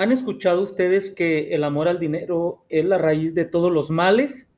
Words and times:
¿Han 0.00 0.12
escuchado 0.12 0.62
ustedes 0.62 1.10
que 1.10 1.52
el 1.56 1.64
amor 1.64 1.88
al 1.88 1.98
dinero 1.98 2.64
es 2.68 2.84
la 2.84 2.98
raíz 2.98 3.34
de 3.34 3.44
todos 3.44 3.72
los 3.72 3.90
males? 3.90 4.54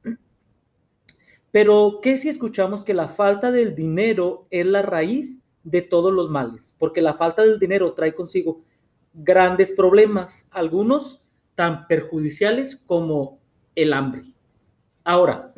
Pero, 1.51 2.01
¿qué 2.03 2.19
si 2.19 2.29
escuchamos 2.29 2.83
que 2.83 2.93
la 2.93 3.09
falta 3.09 3.51
del 3.51 3.75
dinero 3.75 4.47
es 4.51 4.67
la 4.67 4.83
raíz 4.83 5.43
de 5.65 5.81
todos 5.81 6.13
los 6.13 6.29
males? 6.29 6.77
Porque 6.79 7.01
la 7.01 7.15
falta 7.15 7.41
del 7.41 7.59
dinero 7.59 7.95
trae 7.95 8.15
consigo 8.15 8.61
grandes 9.15 9.73
problemas, 9.73 10.47
algunos 10.51 11.23
tan 11.55 11.87
perjudiciales 11.87 12.77
como 12.77 13.39
el 13.75 13.95
hambre. 13.95 14.25
Ahora, 15.05 15.55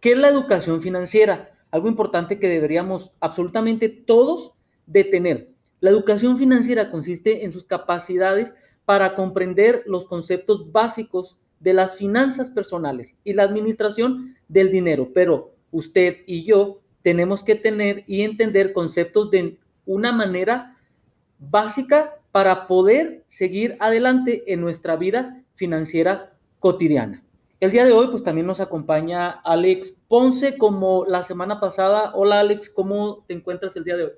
¿qué 0.00 0.12
es 0.12 0.18
la 0.18 0.28
educación 0.28 0.82
financiera? 0.82 1.50
Algo 1.70 1.88
importante 1.88 2.38
que 2.38 2.48
deberíamos 2.48 3.14
absolutamente 3.20 3.88
todos 3.88 4.52
de 4.84 5.02
tener. 5.04 5.50
La 5.80 5.88
educación 5.88 6.36
financiera 6.36 6.90
consiste 6.90 7.46
en 7.46 7.52
sus 7.52 7.64
capacidades 7.64 8.52
para 8.84 9.14
comprender 9.14 9.82
los 9.86 10.06
conceptos 10.06 10.70
básicos 10.72 11.38
de 11.60 11.74
las 11.74 11.96
finanzas 11.96 12.50
personales 12.50 13.16
y 13.24 13.32
la 13.32 13.44
administración 13.44 14.34
del 14.48 14.70
dinero, 14.70 15.10
pero 15.14 15.54
usted 15.70 16.18
y 16.26 16.44
yo 16.44 16.80
tenemos 17.02 17.42
que 17.42 17.54
tener 17.54 18.04
y 18.06 18.22
entender 18.22 18.72
conceptos 18.72 19.30
de 19.30 19.58
una 19.86 20.12
manera 20.12 20.76
básica 21.38 22.14
para 22.32 22.66
poder 22.66 23.24
seguir 23.28 23.76
adelante 23.80 24.52
en 24.52 24.60
nuestra 24.60 24.96
vida 24.96 25.42
financiera 25.54 26.34
cotidiana. 26.60 27.22
El 27.60 27.70
día 27.70 27.84
de 27.84 27.92
hoy, 27.92 28.08
pues 28.08 28.22
también 28.22 28.46
nos 28.46 28.60
acompaña 28.60 29.30
Alex 29.30 29.96
Ponce, 30.08 30.58
como 30.58 31.04
la 31.06 31.22
semana 31.22 31.60
pasada. 31.60 32.12
Hola 32.14 32.40
Alex, 32.40 32.68
¿cómo 32.68 33.24
te 33.26 33.34
encuentras 33.34 33.76
el 33.76 33.84
día 33.84 33.96
de 33.96 34.04
hoy? 34.04 34.12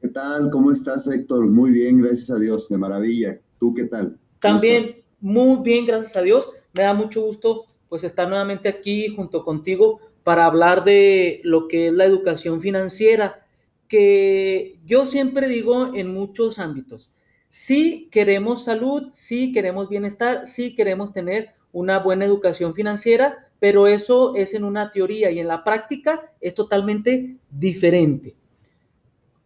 ¿Qué 0.00 0.08
tal? 0.08 0.50
¿Cómo 0.50 0.72
estás, 0.72 1.06
Héctor? 1.06 1.46
Muy 1.46 1.70
bien, 1.70 2.02
gracias 2.02 2.30
a 2.30 2.38
Dios, 2.38 2.68
de 2.68 2.78
maravilla. 2.78 3.40
¿Tú 3.64 3.72
qué 3.72 3.84
tal? 3.84 4.18
También 4.40 4.84
muy 5.20 5.62
bien, 5.62 5.86
gracias 5.86 6.18
a 6.18 6.20
Dios. 6.20 6.50
Me 6.74 6.82
da 6.82 6.92
mucho 6.92 7.22
gusto 7.22 7.64
pues 7.88 8.04
estar 8.04 8.28
nuevamente 8.28 8.68
aquí 8.68 9.08
junto 9.16 9.42
contigo 9.42 10.00
para 10.22 10.44
hablar 10.44 10.84
de 10.84 11.40
lo 11.44 11.66
que 11.66 11.88
es 11.88 11.94
la 11.94 12.04
educación 12.04 12.60
financiera, 12.60 13.42
que 13.88 14.76
yo 14.84 15.06
siempre 15.06 15.48
digo 15.48 15.94
en 15.94 16.12
muchos 16.12 16.58
ámbitos. 16.58 17.10
Si 17.48 18.10
queremos 18.10 18.64
salud, 18.64 19.08
si 19.14 19.50
queremos 19.50 19.88
bienestar, 19.88 20.46
si 20.46 20.74
queremos 20.74 21.14
tener 21.14 21.54
una 21.72 22.00
buena 22.00 22.26
educación 22.26 22.74
financiera, 22.74 23.48
pero 23.60 23.86
eso 23.86 24.34
es 24.34 24.52
en 24.52 24.64
una 24.64 24.90
teoría 24.90 25.30
y 25.30 25.40
en 25.40 25.48
la 25.48 25.64
práctica 25.64 26.30
es 26.42 26.54
totalmente 26.54 27.38
diferente. 27.50 28.36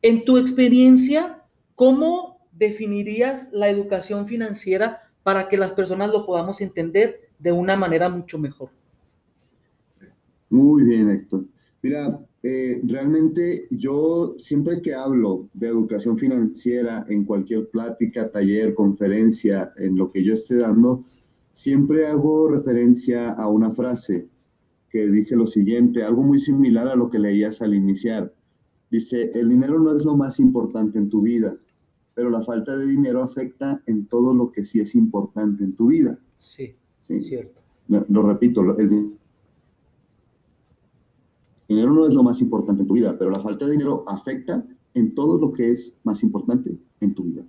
En 0.02 0.24
tu 0.24 0.38
experiencia, 0.38 1.44
¿cómo 1.76 2.37
definirías 2.58 3.50
la 3.52 3.68
educación 3.68 4.26
financiera 4.26 4.98
para 5.22 5.48
que 5.48 5.56
las 5.56 5.72
personas 5.72 6.10
lo 6.10 6.26
podamos 6.26 6.60
entender 6.60 7.20
de 7.38 7.52
una 7.52 7.76
manera 7.76 8.08
mucho 8.08 8.38
mejor? 8.38 8.70
Muy 10.50 10.82
bien, 10.84 11.10
Héctor. 11.10 11.44
Mira, 11.82 12.18
eh, 12.42 12.80
realmente 12.84 13.66
yo 13.70 14.34
siempre 14.36 14.80
que 14.80 14.94
hablo 14.94 15.48
de 15.54 15.68
educación 15.68 16.16
financiera 16.16 17.04
en 17.08 17.24
cualquier 17.24 17.68
plática, 17.68 18.30
taller, 18.30 18.74
conferencia, 18.74 19.72
en 19.76 19.96
lo 19.96 20.10
que 20.10 20.24
yo 20.24 20.34
esté 20.34 20.56
dando, 20.56 21.04
siempre 21.52 22.06
hago 22.06 22.48
referencia 22.50 23.30
a 23.30 23.48
una 23.48 23.70
frase 23.70 24.28
que 24.88 25.08
dice 25.08 25.36
lo 25.36 25.46
siguiente, 25.46 26.02
algo 26.02 26.22
muy 26.22 26.38
similar 26.38 26.88
a 26.88 26.96
lo 26.96 27.10
que 27.10 27.18
leías 27.18 27.60
al 27.60 27.74
iniciar. 27.74 28.32
Dice, 28.90 29.30
el 29.34 29.50
dinero 29.50 29.78
no 29.78 29.94
es 29.94 30.04
lo 30.04 30.16
más 30.16 30.40
importante 30.40 30.98
en 30.98 31.10
tu 31.10 31.20
vida, 31.20 31.54
pero 32.18 32.30
la 32.30 32.42
falta 32.42 32.76
de 32.76 32.84
dinero 32.84 33.22
afecta 33.22 33.80
en 33.86 34.08
todo 34.08 34.34
lo 34.34 34.50
que 34.50 34.64
sí 34.64 34.80
es 34.80 34.96
importante 34.96 35.62
en 35.62 35.76
tu 35.76 35.86
vida. 35.86 36.18
Sí, 36.34 36.74
sí. 36.98 37.20
cierto. 37.20 37.62
Lo, 37.86 38.22
repito, 38.22 38.60
el 38.76 39.16
dinero 41.68 41.94
no 41.94 42.08
es 42.08 42.14
lo 42.14 42.24
más 42.24 42.40
importante 42.40 42.82
en 42.82 42.88
tu 42.88 42.94
vida, 42.94 43.16
pero 43.16 43.30
la 43.30 43.38
falta 43.38 43.66
de 43.66 43.70
dinero 43.70 44.02
afecta 44.08 44.66
en 44.94 45.14
todo 45.14 45.38
lo 45.38 45.52
que 45.52 45.70
es 45.70 46.00
más 46.02 46.24
importante 46.24 46.76
en 46.98 47.14
tu 47.14 47.22
vida. 47.22 47.46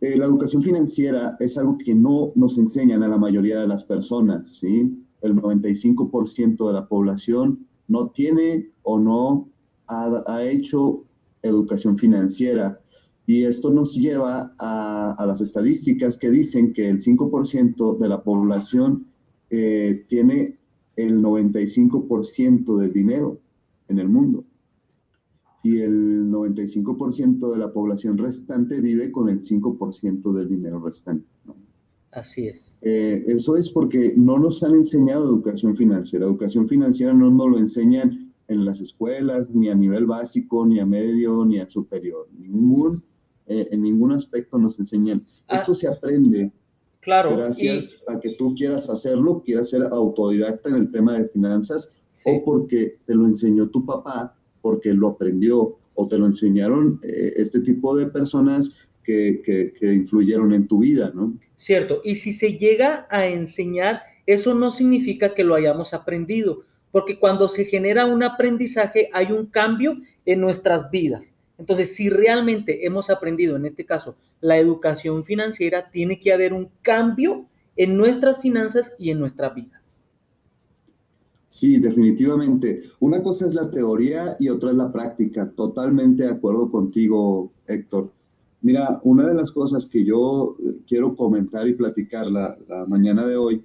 Eh, 0.00 0.16
la 0.16 0.26
educación 0.26 0.62
financiera 0.62 1.36
es 1.40 1.58
algo 1.58 1.76
que 1.76 1.92
no 1.92 2.30
nos 2.36 2.56
enseñan 2.56 3.02
a 3.02 3.08
la 3.08 3.18
mayoría 3.18 3.58
de 3.58 3.66
las 3.66 3.82
personas, 3.82 4.48
¿sí? 4.60 4.96
El 5.22 5.34
95% 5.34 6.68
de 6.68 6.72
la 6.72 6.86
población 6.86 7.66
no 7.88 8.10
tiene 8.10 8.70
o 8.84 9.00
no 9.00 9.48
ha, 9.88 10.22
ha 10.24 10.44
hecho 10.44 11.02
educación 11.42 11.98
financiera 11.98 12.80
y 13.28 13.44
esto 13.44 13.70
nos 13.70 13.94
lleva 13.94 14.54
a, 14.58 15.22
las 15.26 15.42
estadísticas 15.42 16.16
que 16.16 16.30
dicen 16.30 16.72
que 16.72 16.88
el 16.88 16.98
5% 16.98 17.98
de 17.98 18.08
la 18.08 18.22
población 18.22 19.06
eh, 19.50 20.06
tiene 20.08 20.58
el 20.96 21.20
95% 21.22 22.78
de 22.78 22.88
dinero 22.88 23.38
en 23.88 23.98
el 23.98 24.08
mundo. 24.08 24.46
Y 25.62 25.80
el 25.80 26.30
95% 26.30 27.52
de 27.52 27.58
la 27.58 27.70
población 27.70 28.16
restante 28.16 28.80
vive 28.80 29.12
con 29.12 29.28
el 29.28 29.42
5% 29.42 30.32
del 30.32 30.48
dinero 30.48 30.80
restante. 30.80 31.28
Así 32.12 32.46
es. 32.46 32.78
Eh, 32.80 33.24
eso 33.26 33.58
es 33.58 33.68
porque 33.68 34.14
no 34.16 34.38
nos 34.38 34.62
han 34.62 34.74
enseñado 34.74 35.26
educación 35.26 35.76
financiera. 35.76 36.24
Educación 36.24 36.66
financiera 36.66 37.12
no 37.12 37.30
nos 37.30 37.50
lo 37.50 37.58
enseñan 37.58 38.32
en 38.48 38.64
las 38.64 38.80
escuelas, 38.80 39.50
ni 39.54 39.68
a 39.68 39.74
nivel 39.74 40.06
básico, 40.06 40.64
ni 40.64 40.80
a 40.80 40.86
medio, 40.86 41.44
ni 41.44 41.58
a 41.58 41.68
superior. 41.68 42.26
Ningún 42.32 43.02
eh, 43.48 43.68
en 43.70 43.82
ningún 43.82 44.12
aspecto 44.12 44.58
nos 44.58 44.78
enseñan. 44.78 45.26
Ah. 45.48 45.56
Esto 45.56 45.74
se 45.74 45.88
aprende 45.88 46.52
claro, 47.00 47.36
gracias 47.36 47.94
a 48.06 48.20
que 48.20 48.34
tú 48.34 48.54
quieras 48.54 48.88
hacerlo, 48.88 49.42
quieras 49.44 49.70
ser 49.70 49.82
autodidacta 49.90 50.68
en 50.68 50.76
el 50.76 50.92
tema 50.92 51.18
de 51.18 51.28
finanzas 51.28 51.92
o 52.24 52.44
porque 52.44 52.98
te 53.06 53.14
lo 53.14 53.26
enseñó 53.26 53.68
tu 53.70 53.86
papá, 53.86 54.36
porque 54.60 54.92
lo 54.92 55.08
aprendió 55.08 55.78
o 55.94 56.06
te 56.06 56.18
lo 56.18 56.26
enseñaron 56.26 57.00
eh, 57.02 57.32
este 57.36 57.60
tipo 57.60 57.96
de 57.96 58.06
personas 58.06 58.76
que, 59.02 59.40
que, 59.44 59.72
que 59.72 59.94
influyeron 59.94 60.52
en 60.52 60.68
tu 60.68 60.80
vida, 60.80 61.12
¿no? 61.14 61.38
Cierto, 61.56 62.02
y 62.04 62.16
si 62.16 62.32
se 62.32 62.58
llega 62.58 63.06
a 63.10 63.26
enseñar, 63.26 64.02
eso 64.26 64.54
no 64.54 64.70
significa 64.70 65.34
que 65.34 65.44
lo 65.44 65.54
hayamos 65.54 65.94
aprendido, 65.94 66.64
porque 66.92 67.18
cuando 67.18 67.48
se 67.48 67.64
genera 67.64 68.06
un 68.06 68.22
aprendizaje 68.22 69.08
hay 69.12 69.32
un 69.32 69.46
cambio 69.46 69.96
en 70.26 70.40
nuestras 70.40 70.90
vidas. 70.90 71.37
Entonces, 71.58 71.94
si 71.94 72.08
realmente 72.08 72.86
hemos 72.86 73.10
aprendido, 73.10 73.56
en 73.56 73.66
este 73.66 73.84
caso, 73.84 74.16
la 74.40 74.58
educación 74.58 75.24
financiera, 75.24 75.90
tiene 75.90 76.20
que 76.20 76.32
haber 76.32 76.52
un 76.52 76.70
cambio 76.82 77.46
en 77.76 77.96
nuestras 77.96 78.40
finanzas 78.40 78.94
y 78.98 79.10
en 79.10 79.18
nuestra 79.18 79.50
vida. 79.50 79.82
Sí, 81.48 81.80
definitivamente. 81.80 82.84
Una 83.00 83.22
cosa 83.22 83.46
es 83.46 83.54
la 83.54 83.68
teoría 83.70 84.36
y 84.38 84.48
otra 84.48 84.70
es 84.70 84.76
la 84.76 84.92
práctica. 84.92 85.50
Totalmente 85.50 86.22
de 86.22 86.30
acuerdo 86.30 86.70
contigo, 86.70 87.52
Héctor. 87.66 88.12
Mira, 88.60 89.00
una 89.02 89.26
de 89.26 89.34
las 89.34 89.50
cosas 89.50 89.86
que 89.86 90.04
yo 90.04 90.56
eh, 90.60 90.78
quiero 90.86 91.14
comentar 91.16 91.66
y 91.66 91.74
platicar 91.74 92.26
la, 92.26 92.56
mañana 92.86 93.26
de 93.26 93.36
hoy, 93.36 93.64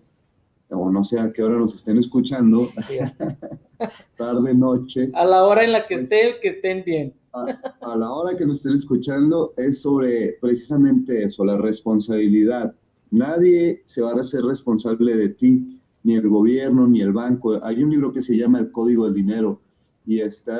o 0.69 0.89
no 0.89 1.03
sé 1.03 1.19
a 1.19 1.31
qué 1.31 1.43
hora 1.43 1.57
nos 1.57 1.75
estén 1.75 1.97
escuchando, 1.97 2.57
tarde, 4.17 4.53
noche. 4.55 5.11
A 5.13 5.25
la 5.25 5.43
hora 5.43 5.63
en 5.63 5.71
la 5.71 5.85
que 5.87 5.95
pues 5.95 6.03
estén, 6.03 6.35
que 6.41 6.47
estén 6.49 6.83
bien 6.83 7.13
a, 7.33 7.95
la 7.95 8.11
hora 8.11 8.37
que 8.37 8.45
nos 8.45 8.57
estén 8.57 8.73
escuchando 8.73 9.53
es 9.57 9.81
sobre 9.81 10.37
precisamente 10.39 11.23
eso, 11.23 11.43
la 11.43 11.57
responsabilidad. 11.57 12.75
Nadie 13.11 13.81
se 13.85 14.01
va 14.01 14.11
a 14.11 14.19
hacer 14.19 14.43
responsable 14.43 15.15
de 15.15 15.29
ti, 15.29 15.79
ni 16.03 16.15
el 16.15 16.27
gobierno, 16.29 16.87
ni 16.87 17.01
el 17.01 17.13
banco. 17.13 17.59
Hay 17.63 17.83
un 17.83 17.89
libro 17.89 18.11
que 18.11 18.21
se 18.21 18.37
llama 18.37 18.59
El 18.59 18.71
Código 18.71 19.05
del 19.05 19.15
Dinero 19.15 19.61
y 20.05 20.19
este, 20.19 20.51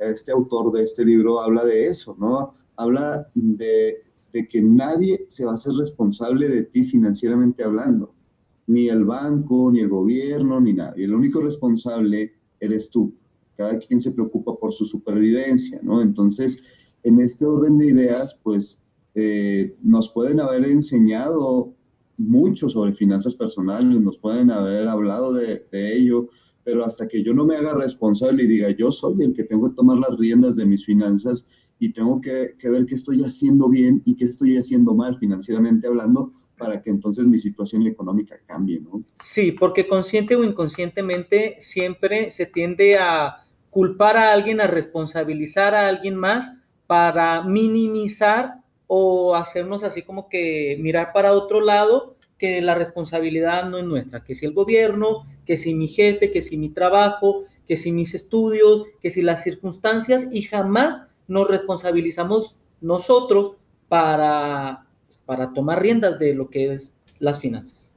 este 0.00 0.32
autor 0.32 0.72
de 0.72 0.82
este 0.82 1.04
libro 1.04 1.40
habla 1.40 1.64
de 1.64 1.86
eso, 1.86 2.16
¿no? 2.18 2.54
Habla 2.76 3.28
de, 3.34 4.02
de 4.32 4.48
que 4.48 4.62
nadie 4.62 5.26
se 5.28 5.44
va 5.44 5.52
a 5.52 5.54
hacer 5.54 5.74
responsable 5.74 6.48
de 6.48 6.64
ti 6.64 6.84
financieramente 6.84 7.62
hablando, 7.62 8.14
ni 8.66 8.88
el 8.88 9.04
banco, 9.04 9.70
ni 9.70 9.80
el 9.80 9.88
gobierno, 9.88 10.60
ni 10.60 10.72
nadie. 10.72 11.04
El 11.04 11.14
único 11.14 11.40
responsable 11.40 12.32
eres 12.58 12.90
tú 12.90 13.12
cada 13.56 13.78
quien 13.78 14.00
se 14.00 14.12
preocupa 14.12 14.56
por 14.56 14.72
su 14.72 14.84
supervivencia, 14.84 15.80
¿no? 15.82 16.02
Entonces, 16.02 16.62
en 17.02 17.20
este 17.20 17.44
orden 17.44 17.78
de 17.78 17.86
ideas, 17.86 18.38
pues 18.42 18.82
eh, 19.14 19.74
nos 19.82 20.10
pueden 20.10 20.40
haber 20.40 20.64
enseñado 20.66 21.72
mucho 22.18 22.68
sobre 22.68 22.92
finanzas 22.92 23.34
personales, 23.34 24.00
nos 24.00 24.18
pueden 24.18 24.50
haber 24.50 24.88
hablado 24.88 25.32
de, 25.32 25.64
ello, 25.72 26.28
pero 26.64 26.84
hasta 26.84 27.06
que 27.06 27.22
yo 27.22 27.32
no 27.32 27.44
me 27.44 27.56
haga 27.56 27.74
responsable 27.74 28.44
y 28.44 28.48
diga, 28.48 28.70
yo 28.70 28.90
soy 28.90 29.22
el 29.22 29.34
que 29.34 29.44
tengo 29.44 29.68
que 29.68 29.76
tomar 29.76 29.98
las 29.98 30.18
riendas 30.18 30.56
de 30.56 30.66
mis 30.66 30.84
finanzas 30.84 31.46
y 31.78 31.92
tengo 31.92 32.20
que, 32.20 32.54
que 32.58 32.70
ver 32.70 32.86
qué 32.86 32.94
estoy 32.94 33.22
haciendo 33.22 33.68
bien 33.68 34.02
y 34.04 34.16
qué 34.16 34.24
estoy 34.24 34.56
haciendo 34.56 34.94
mal 34.94 35.16
financieramente 35.18 35.86
hablando, 35.86 36.32
para 36.58 36.80
que 36.80 36.90
entonces 36.90 37.26
mi 37.26 37.38
situación 37.38 37.86
económica 37.86 38.36
cambie, 38.46 38.80
¿no? 38.80 39.02
Sí, 39.22 39.52
porque 39.52 39.86
consciente 39.86 40.36
o 40.36 40.44
inconscientemente 40.44 41.56
siempre 41.58 42.30
se 42.30 42.46
tiende 42.46 42.96
a 42.98 43.45
culpar 43.76 44.16
a 44.16 44.32
alguien, 44.32 44.62
a 44.62 44.66
responsabilizar 44.66 45.74
a 45.74 45.86
alguien 45.86 46.16
más 46.16 46.50
para 46.86 47.42
minimizar 47.42 48.62
o 48.86 49.34
hacernos 49.34 49.84
así 49.84 50.00
como 50.00 50.30
que 50.30 50.78
mirar 50.80 51.12
para 51.12 51.34
otro 51.34 51.60
lado, 51.60 52.16
que 52.38 52.62
la 52.62 52.74
responsabilidad 52.74 53.68
no 53.68 53.76
es 53.76 53.84
nuestra, 53.84 54.24
que 54.24 54.34
si 54.34 54.46
el 54.46 54.54
gobierno, 54.54 55.26
que 55.44 55.58
si 55.58 55.74
mi 55.74 55.88
jefe, 55.88 56.32
que 56.32 56.40
si 56.40 56.56
mi 56.56 56.70
trabajo, 56.70 57.44
que 57.68 57.76
si 57.76 57.92
mis 57.92 58.14
estudios, 58.14 58.84
que 59.02 59.10
si 59.10 59.20
las 59.20 59.42
circunstancias, 59.42 60.30
y 60.32 60.40
jamás 60.40 61.02
nos 61.28 61.46
responsabilizamos 61.46 62.56
nosotros 62.80 63.56
para, 63.88 64.86
para 65.26 65.52
tomar 65.52 65.82
riendas 65.82 66.18
de 66.18 66.32
lo 66.32 66.48
que 66.48 66.72
es 66.72 66.96
las 67.18 67.40
finanzas. 67.40 67.92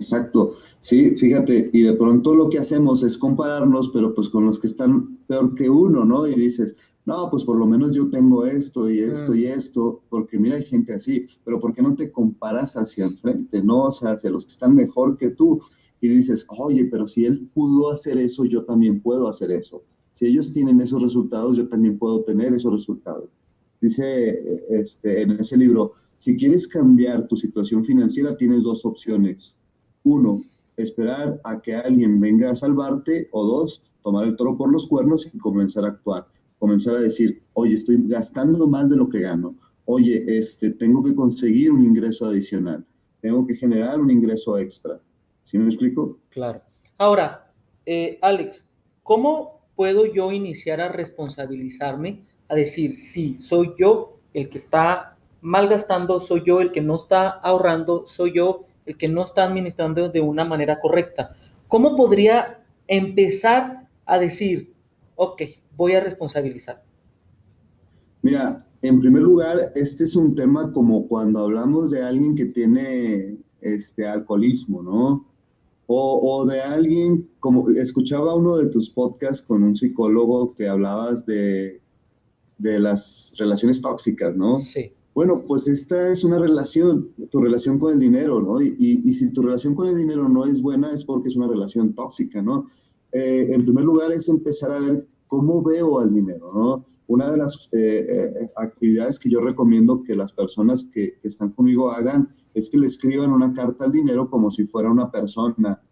Exacto, 0.00 0.52
sí, 0.78 1.16
fíjate, 1.16 1.70
y 1.72 1.82
de 1.82 1.92
pronto 1.94 2.32
lo 2.32 2.48
que 2.48 2.58
hacemos 2.58 3.02
es 3.02 3.18
compararnos, 3.18 3.90
pero 3.90 4.14
pues 4.14 4.28
con 4.28 4.44
los 4.44 4.60
que 4.60 4.68
están 4.68 5.18
peor 5.26 5.56
que 5.56 5.68
uno, 5.68 6.04
¿no? 6.04 6.28
Y 6.28 6.36
dices, 6.36 6.76
no, 7.04 7.28
pues 7.28 7.42
por 7.42 7.58
lo 7.58 7.66
menos 7.66 7.90
yo 7.96 8.08
tengo 8.08 8.46
esto 8.46 8.88
y 8.88 9.00
esto 9.00 9.34
y 9.34 9.46
mm. 9.46 9.52
esto, 9.52 10.02
porque 10.08 10.38
mira, 10.38 10.54
hay 10.54 10.64
gente 10.64 10.94
así, 10.94 11.26
pero 11.44 11.58
¿por 11.58 11.74
qué 11.74 11.82
no 11.82 11.96
te 11.96 12.12
comparas 12.12 12.76
hacia 12.76 13.06
enfrente, 13.06 13.60
no? 13.60 13.86
O 13.86 13.90
sea, 13.90 14.12
hacia 14.12 14.30
los 14.30 14.44
que 14.46 14.52
están 14.52 14.76
mejor 14.76 15.16
que 15.16 15.30
tú 15.30 15.60
y 16.00 16.08
dices, 16.08 16.46
oye, 16.48 16.84
pero 16.84 17.08
si 17.08 17.24
él 17.24 17.50
pudo 17.52 17.90
hacer 17.90 18.18
eso, 18.18 18.44
yo 18.44 18.64
también 18.64 19.00
puedo 19.00 19.26
hacer 19.26 19.50
eso. 19.50 19.82
Si 20.12 20.26
ellos 20.26 20.52
tienen 20.52 20.80
esos 20.80 21.02
resultados, 21.02 21.56
yo 21.56 21.66
también 21.66 21.98
puedo 21.98 22.22
tener 22.22 22.54
esos 22.54 22.72
resultados. 22.72 23.30
Dice 23.80 24.64
este, 24.70 25.22
en 25.22 25.32
ese 25.32 25.56
libro, 25.56 25.94
si 26.18 26.36
quieres 26.36 26.68
cambiar 26.68 27.26
tu 27.26 27.36
situación 27.36 27.84
financiera, 27.84 28.36
tienes 28.36 28.62
dos 28.62 28.84
opciones 28.84 29.56
uno, 30.04 30.42
esperar 30.76 31.40
a 31.44 31.60
que 31.60 31.74
alguien 31.74 32.20
venga 32.20 32.50
a 32.50 32.56
salvarte, 32.56 33.28
o 33.32 33.44
dos, 33.44 33.82
tomar 34.02 34.26
el 34.26 34.36
toro 34.36 34.56
por 34.56 34.72
los 34.72 34.86
cuernos 34.86 35.28
y 35.32 35.38
comenzar 35.38 35.84
a 35.84 35.88
actuar. 35.88 36.26
Comenzar 36.58 36.96
a 36.96 37.00
decir, 37.00 37.42
oye, 37.54 37.74
estoy 37.74 37.98
gastando 38.06 38.66
más 38.66 38.88
de 38.88 38.96
lo 38.96 39.08
que 39.08 39.20
gano. 39.20 39.56
Oye, 39.84 40.24
este, 40.26 40.70
tengo 40.70 41.02
que 41.02 41.14
conseguir 41.14 41.72
un 41.72 41.84
ingreso 41.84 42.26
adicional. 42.26 42.84
Tengo 43.20 43.46
que 43.46 43.54
generar 43.54 44.00
un 44.00 44.10
ingreso 44.10 44.58
extra. 44.58 45.00
¿Sí 45.42 45.58
me 45.58 45.66
explico? 45.66 46.18
Claro. 46.30 46.62
Ahora, 46.98 47.52
eh, 47.86 48.18
Alex, 48.22 48.70
¿cómo 49.02 49.62
puedo 49.76 50.06
yo 50.06 50.30
iniciar 50.32 50.80
a 50.80 50.88
responsabilizarme? 50.88 52.24
A 52.48 52.54
decir, 52.54 52.94
sí, 52.94 53.36
soy 53.36 53.72
yo 53.78 54.18
el 54.34 54.48
que 54.48 54.58
está 54.58 55.16
malgastando, 55.40 56.20
soy 56.20 56.42
yo 56.44 56.60
el 56.60 56.72
que 56.72 56.80
no 56.80 56.96
está 56.96 57.28
ahorrando, 57.28 58.06
soy 58.06 58.34
yo 58.34 58.66
el 58.88 58.96
que 58.96 59.06
no 59.06 59.24
está 59.24 59.44
administrando 59.44 60.08
de 60.08 60.20
una 60.20 60.44
manera 60.44 60.80
correcta. 60.80 61.32
¿Cómo 61.68 61.94
podría 61.94 62.64
empezar 62.86 63.86
a 64.06 64.18
decir, 64.18 64.72
ok, 65.16 65.42
voy 65.76 65.94
a 65.94 66.00
responsabilizar? 66.00 66.82
Mira, 68.22 68.66
en 68.80 68.98
primer 68.98 69.22
lugar, 69.22 69.72
este 69.74 70.04
es 70.04 70.16
un 70.16 70.34
tema 70.34 70.72
como 70.72 71.06
cuando 71.06 71.40
hablamos 71.40 71.90
de 71.90 72.02
alguien 72.02 72.34
que 72.34 72.46
tiene 72.46 73.36
este 73.60 74.06
alcoholismo, 74.06 74.82
¿no? 74.82 75.26
O, 75.90 76.44
de 76.44 76.60
alguien, 76.60 77.30
como 77.40 77.70
escuchaba 77.70 78.34
uno 78.34 78.56
de 78.56 78.68
tus 78.68 78.90
podcasts 78.90 79.40
con 79.40 79.62
un 79.62 79.74
psicólogo 79.74 80.54
que 80.54 80.68
hablabas 80.68 81.24
de, 81.24 81.80
de 82.58 82.78
las 82.78 83.32
relaciones 83.38 83.80
tóxicas, 83.80 84.36
¿no? 84.36 84.58
Sí. 84.58 84.92
Bueno, 85.18 85.42
pues 85.44 85.66
esta 85.66 86.12
es 86.12 86.22
una 86.22 86.38
relación, 86.38 87.12
tu 87.28 87.40
relación 87.40 87.80
con 87.80 87.92
el 87.92 87.98
dinero, 87.98 88.40
¿no? 88.40 88.62
Y, 88.62 89.12
si 89.14 89.32
tu 89.32 89.42
relación 89.42 89.74
con 89.74 89.88
el 89.88 89.96
dinero 89.96 90.28
no 90.28 90.44
es 90.44 90.62
buena 90.62 90.92
es 90.92 91.04
porque 91.04 91.28
es 91.28 91.34
una 91.34 91.48
relación 91.48 91.92
tóxica, 91.92 92.40
¿no? 92.40 92.66
Eh, 93.10 93.48
en 93.50 93.64
primer 93.64 93.82
lugar 93.82 94.12
es 94.12 94.28
empezar 94.28 94.70
a 94.70 94.78
ver 94.78 95.08
cómo 95.26 95.60
veo 95.60 95.98
al 95.98 96.14
dinero, 96.14 96.52
¿no? 96.54 96.86
Una 97.08 97.32
de 97.32 97.36
las 97.36 97.68
eh, 97.72 98.06
eh, 98.08 98.50
actividades 98.54 99.18
que 99.18 99.28
yo 99.28 99.40
recomiendo 99.40 100.04
que 100.04 100.14
las 100.14 100.32
personas 100.32 100.84
que, 100.84 101.18
que, 101.20 101.26
están 101.26 101.50
conmigo 101.50 101.90
hagan 101.90 102.28
es 102.54 102.70
que 102.70 102.78
le 102.78 102.86
escriban 102.86 103.32
una 103.32 103.52
carta 103.52 103.86
al 103.86 103.90
dinero 103.90 104.30
como 104.30 104.52
si 104.52 104.66
fuera 104.66 104.88
una 104.88 105.10
persona 105.10 105.82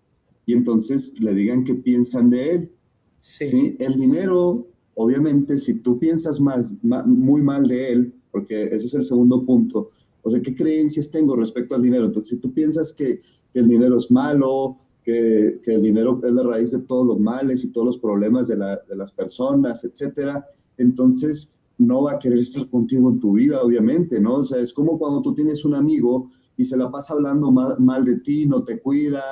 y 0.46 0.52
entonces 0.52 1.18
le 1.18 1.34
digan 1.34 1.64
qué 1.64 1.74
piensan 1.74 2.30
de 2.30 2.50
él. 2.52 2.72
Sí. 3.18 3.46
¿sí? 3.46 3.76
El 3.80 3.94
dinero, 3.94 4.68
obviamente, 4.94 5.58
si 5.58 5.80
tú 5.80 5.98
piensas 5.98 6.40
más, 6.40 6.76
muy 6.84 7.42
mal 7.42 7.66
de 7.66 7.90
él, 7.90 8.15
porque 8.36 8.64
ese 8.64 8.84
es 8.84 8.92
el 8.92 9.06
segundo 9.06 9.46
punto. 9.46 9.88
O 10.20 10.28
sea, 10.28 10.42
¿qué 10.42 10.54
creencias 10.54 11.10
tengo 11.10 11.34
respecto 11.36 11.74
al 11.74 11.80
dinero? 11.80 12.04
Entonces, 12.04 12.28
si 12.28 12.36
tú 12.36 12.52
piensas 12.52 12.92
que, 12.92 13.18
el 13.54 13.66
dinero 13.66 13.96
es 13.96 14.10
malo, 14.10 14.76
que, 15.02 15.58
el 15.64 15.80
dinero 15.80 16.20
es 16.22 16.32
la 16.32 16.42
raíz 16.42 16.72
de 16.72 16.80
todos 16.80 17.06
los 17.06 17.18
males 17.18 17.64
y 17.64 17.72
todos 17.72 17.86
los 17.86 17.98
problemas 17.98 18.48
de, 18.48 18.58
las 18.58 19.12
personas, 19.12 19.84
etcétera, 19.84 20.46
entonces 20.76 21.54
no 21.78 22.02
va 22.02 22.12
a 22.12 22.18
querer 22.18 22.40
estar 22.40 22.68
contigo 22.68 23.08
en 23.08 23.20
tu 23.20 23.32
vida, 23.32 23.62
obviamente, 23.62 24.20
¿no? 24.20 24.34
O 24.34 24.44
sea, 24.44 24.60
es 24.60 24.74
como 24.74 24.98
cuando 24.98 25.22
tú 25.22 25.34
tienes 25.34 25.64
un 25.64 25.74
amigo 25.74 26.30
y 26.58 26.66
se 26.66 26.76
la 26.76 26.90
pasa 26.90 27.14
hablando 27.14 27.50
mal, 27.50 28.04
de 28.04 28.20
ti, 28.20 28.44
no 28.44 28.62
te 28.64 28.82
cuida, 28.82 29.22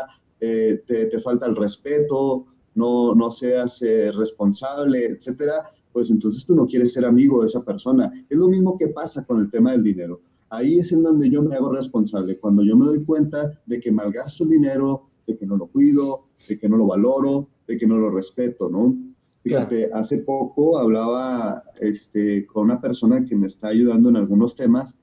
eh, 0.40 0.82
te, 0.86 1.18
falta 1.18 1.44
el 1.44 1.56
respeto, 1.56 2.46
no, 2.74 3.14
no 3.14 3.30
seas 3.30 3.82
eh, 3.82 4.10
responsable, 4.12 5.04
etcétera 5.04 5.62
pues 5.94 6.10
entonces 6.10 6.44
tú 6.44 6.56
no 6.56 6.66
quieres 6.66 6.92
ser 6.92 7.06
amigo 7.06 7.40
de 7.40 7.46
esa 7.46 7.64
persona. 7.64 8.12
Es 8.28 8.36
lo 8.36 8.48
mismo 8.48 8.76
que 8.76 8.88
pasa 8.88 9.24
con 9.24 9.40
el 9.40 9.50
tema 9.50 9.70
del 9.72 9.84
dinero. 9.84 10.20
Ahí 10.50 10.80
es 10.80 10.92
en 10.92 11.04
donde 11.04 11.30
yo 11.30 11.40
me 11.42 11.54
hago 11.54 11.72
responsable, 11.72 12.38
cuando 12.38 12.62
yo 12.64 12.76
me 12.76 12.84
doy 12.84 13.04
cuenta 13.04 13.58
de 13.64 13.80
que 13.80 13.92
malgasto 13.92 14.44
el 14.44 14.50
dinero, 14.50 15.04
de 15.26 15.38
que 15.38 15.46
no 15.46 15.56
lo 15.56 15.68
cuido, 15.68 16.26
de 16.48 16.58
que 16.58 16.68
no 16.68 16.76
lo 16.76 16.88
valoro, 16.88 17.48
de 17.66 17.78
que 17.78 17.86
no 17.86 17.96
lo 17.96 18.10
respeto, 18.10 18.68
¿no? 18.68 18.94
Fíjate, 19.42 19.90
hace 19.92 20.18
poco 20.18 20.78
hablaba 20.78 21.62
este, 21.80 22.44
con 22.46 22.64
una 22.64 22.80
persona 22.80 23.24
que 23.24 23.36
me 23.36 23.46
está 23.46 23.68
ayudando 23.68 24.08
en 24.08 24.16
algunos 24.16 24.56
temas 24.56 24.96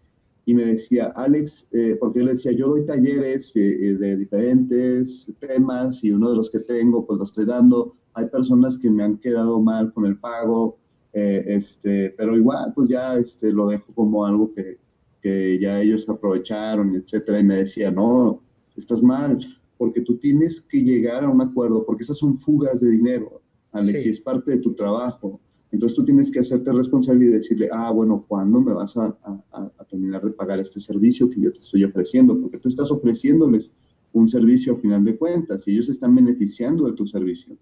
y 0.46 0.56
me 0.56 0.66
decía, 0.66 1.12
Alex, 1.16 1.70
eh, 1.72 1.96
porque 2.00 2.20
yo 2.20 2.26
le 2.26 2.32
decía, 2.32 2.52
yo 2.52 2.68
doy 2.68 2.86
talleres 2.86 3.56
eh, 3.56 3.62
eh, 3.62 3.94
de 3.94 4.18
diferentes 4.18 5.36
temas 5.40 6.04
y 6.04 6.12
uno 6.12 6.32
de 6.32 6.36
los 6.36 6.50
que 6.50 6.60
tengo, 6.60 7.06
pues 7.06 7.18
lo 7.18 7.24
estoy 7.24 7.46
dando. 7.46 7.94
Hay 8.14 8.28
personas 8.28 8.78
que 8.78 8.90
me 8.90 9.04
han 9.04 9.18
quedado 9.18 9.62
mal 9.62 9.94
con 9.94 10.06
el 10.06 10.18
pago, 10.18 10.80
eh, 11.13 11.44
este, 11.48 12.13
pero 12.18 12.38
igual, 12.38 12.72
pues 12.74 12.90
ya 12.90 13.16
este, 13.16 13.52
lo 13.52 13.68
dejo 13.68 13.94
como 13.94 14.25
algo 14.25 14.52
que, 14.54 14.78
que 15.22 15.60
ya 15.60 15.81
ellos 15.81 16.08
aprovecharon, 16.10 16.96
etcétera, 16.96 17.40
y 17.40 17.44
me 17.44 17.58
decía, 17.58 17.92
no, 17.92 18.42
estás 18.75 19.04
mal, 19.04 19.40
porque 19.78 20.02
tú 20.02 20.18
tienes 20.18 20.62
que 20.62 20.81
llegar 20.81 21.24
a 21.24 21.30
un 21.30 21.42
acuerdo, 21.42 21.86
porque 21.86 22.04
esas 22.04 22.18
son 22.18 22.38
fugas 22.38 22.81
de 22.81 22.92
dinero, 22.92 23.42
Alex, 23.72 24.06
y 24.06 24.10
es 24.10 24.22
parte 24.22 24.52
de 24.52 24.58
tu 24.58 24.74
trabajo. 24.74 25.40
Entonces 25.72 25.96
tú 25.96 26.04
tienes 26.04 26.30
que 26.30 26.40
hacerte 26.40 26.72
responsable 26.74 27.28
y 27.28 27.30
decirle, 27.30 27.69
ah, 27.72 27.92
bueno, 27.92 28.25
¿cuándo 28.28 28.60
me 28.60 28.74
vas 28.74 28.98
a, 28.98 29.18
a, 29.24 29.72
a, 29.78 29.86
terminar 29.86 30.22
de 30.22 30.32
pagar 30.32 30.60
este 30.60 30.82
servicio 30.82 31.30
que 31.30 31.39
yo 31.39 31.53
te 31.53 31.60
estoy 31.60 31.86
ofreciendo? 31.86 32.39
Porque 32.39 32.58
tú 32.58 32.68
estás 32.68 32.91
ofreciéndoles 32.91 33.72
un 34.12 34.27
servicio 34.27 34.74
a 34.74 34.75
final 34.75 35.06
de 35.06 35.18
cuentas 35.18 35.65
y 35.68 35.72
ellos 35.72 35.88
están 35.88 36.13
beneficiando 36.13 36.86
de 36.86 36.94
tu 36.94 37.08
servicio. 37.08 37.56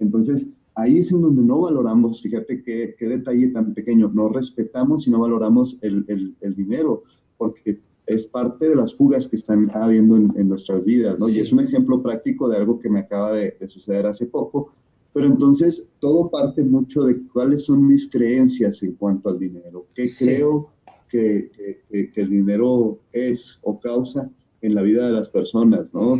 Entonces, 0.00 0.48
ahí 0.74 0.98
es 0.98 1.12
en 1.12 1.22
donde 1.22 1.42
no 1.42 1.60
valoramos, 1.60 2.22
fíjate 2.22 2.62
qué, 2.62 2.94
qué 2.98 3.06
detalle 3.06 3.48
tan 3.48 3.74
pequeño, 3.74 4.10
no 4.12 4.28
respetamos 4.28 5.06
y 5.06 5.10
no 5.10 5.20
valoramos 5.20 5.78
el, 5.82 6.04
el, 6.08 6.34
el, 6.40 6.54
dinero, 6.54 7.02
porque 7.36 7.80
es 8.06 8.26
parte 8.26 8.68
de 8.68 8.76
las 8.76 8.94
fugas 8.94 9.28
que 9.28 9.36
están 9.36 9.68
habiendo 9.74 10.16
en, 10.16 10.32
en 10.36 10.48
nuestras 10.48 10.84
vidas, 10.84 11.18
¿no? 11.18 11.28
Y 11.28 11.40
es 11.40 11.52
un 11.52 11.60
ejemplo 11.60 12.02
práctico 12.02 12.48
de 12.48 12.56
algo 12.56 12.78
que 12.78 12.90
me 12.90 13.00
acaba 13.00 13.32
de, 13.32 13.56
de, 13.60 13.68
suceder 13.68 14.06
hace 14.06 14.26
poco, 14.26 14.72
pero 15.12 15.26
entonces 15.26 15.90
todo 16.00 16.30
parte 16.30 16.64
mucho 16.64 17.04
de 17.04 17.22
cuáles 17.28 17.64
son 17.64 17.86
mis 17.86 18.10
creencias 18.10 18.82
en 18.82 18.92
cuanto 18.92 19.28
al 19.28 19.38
dinero, 19.38 19.86
qué 19.94 20.08
creo 20.18 20.70
que, 21.08 21.50
que, 21.90 22.10
que, 22.10 22.20
el 22.22 22.30
dinero 22.30 22.98
es 23.12 23.58
o 23.62 23.78
causa 23.78 24.30
en 24.62 24.74
la 24.74 24.82
vida 24.82 25.06
de 25.06 25.12
las 25.12 25.28
personas, 25.28 25.92
¿no? 25.92 26.16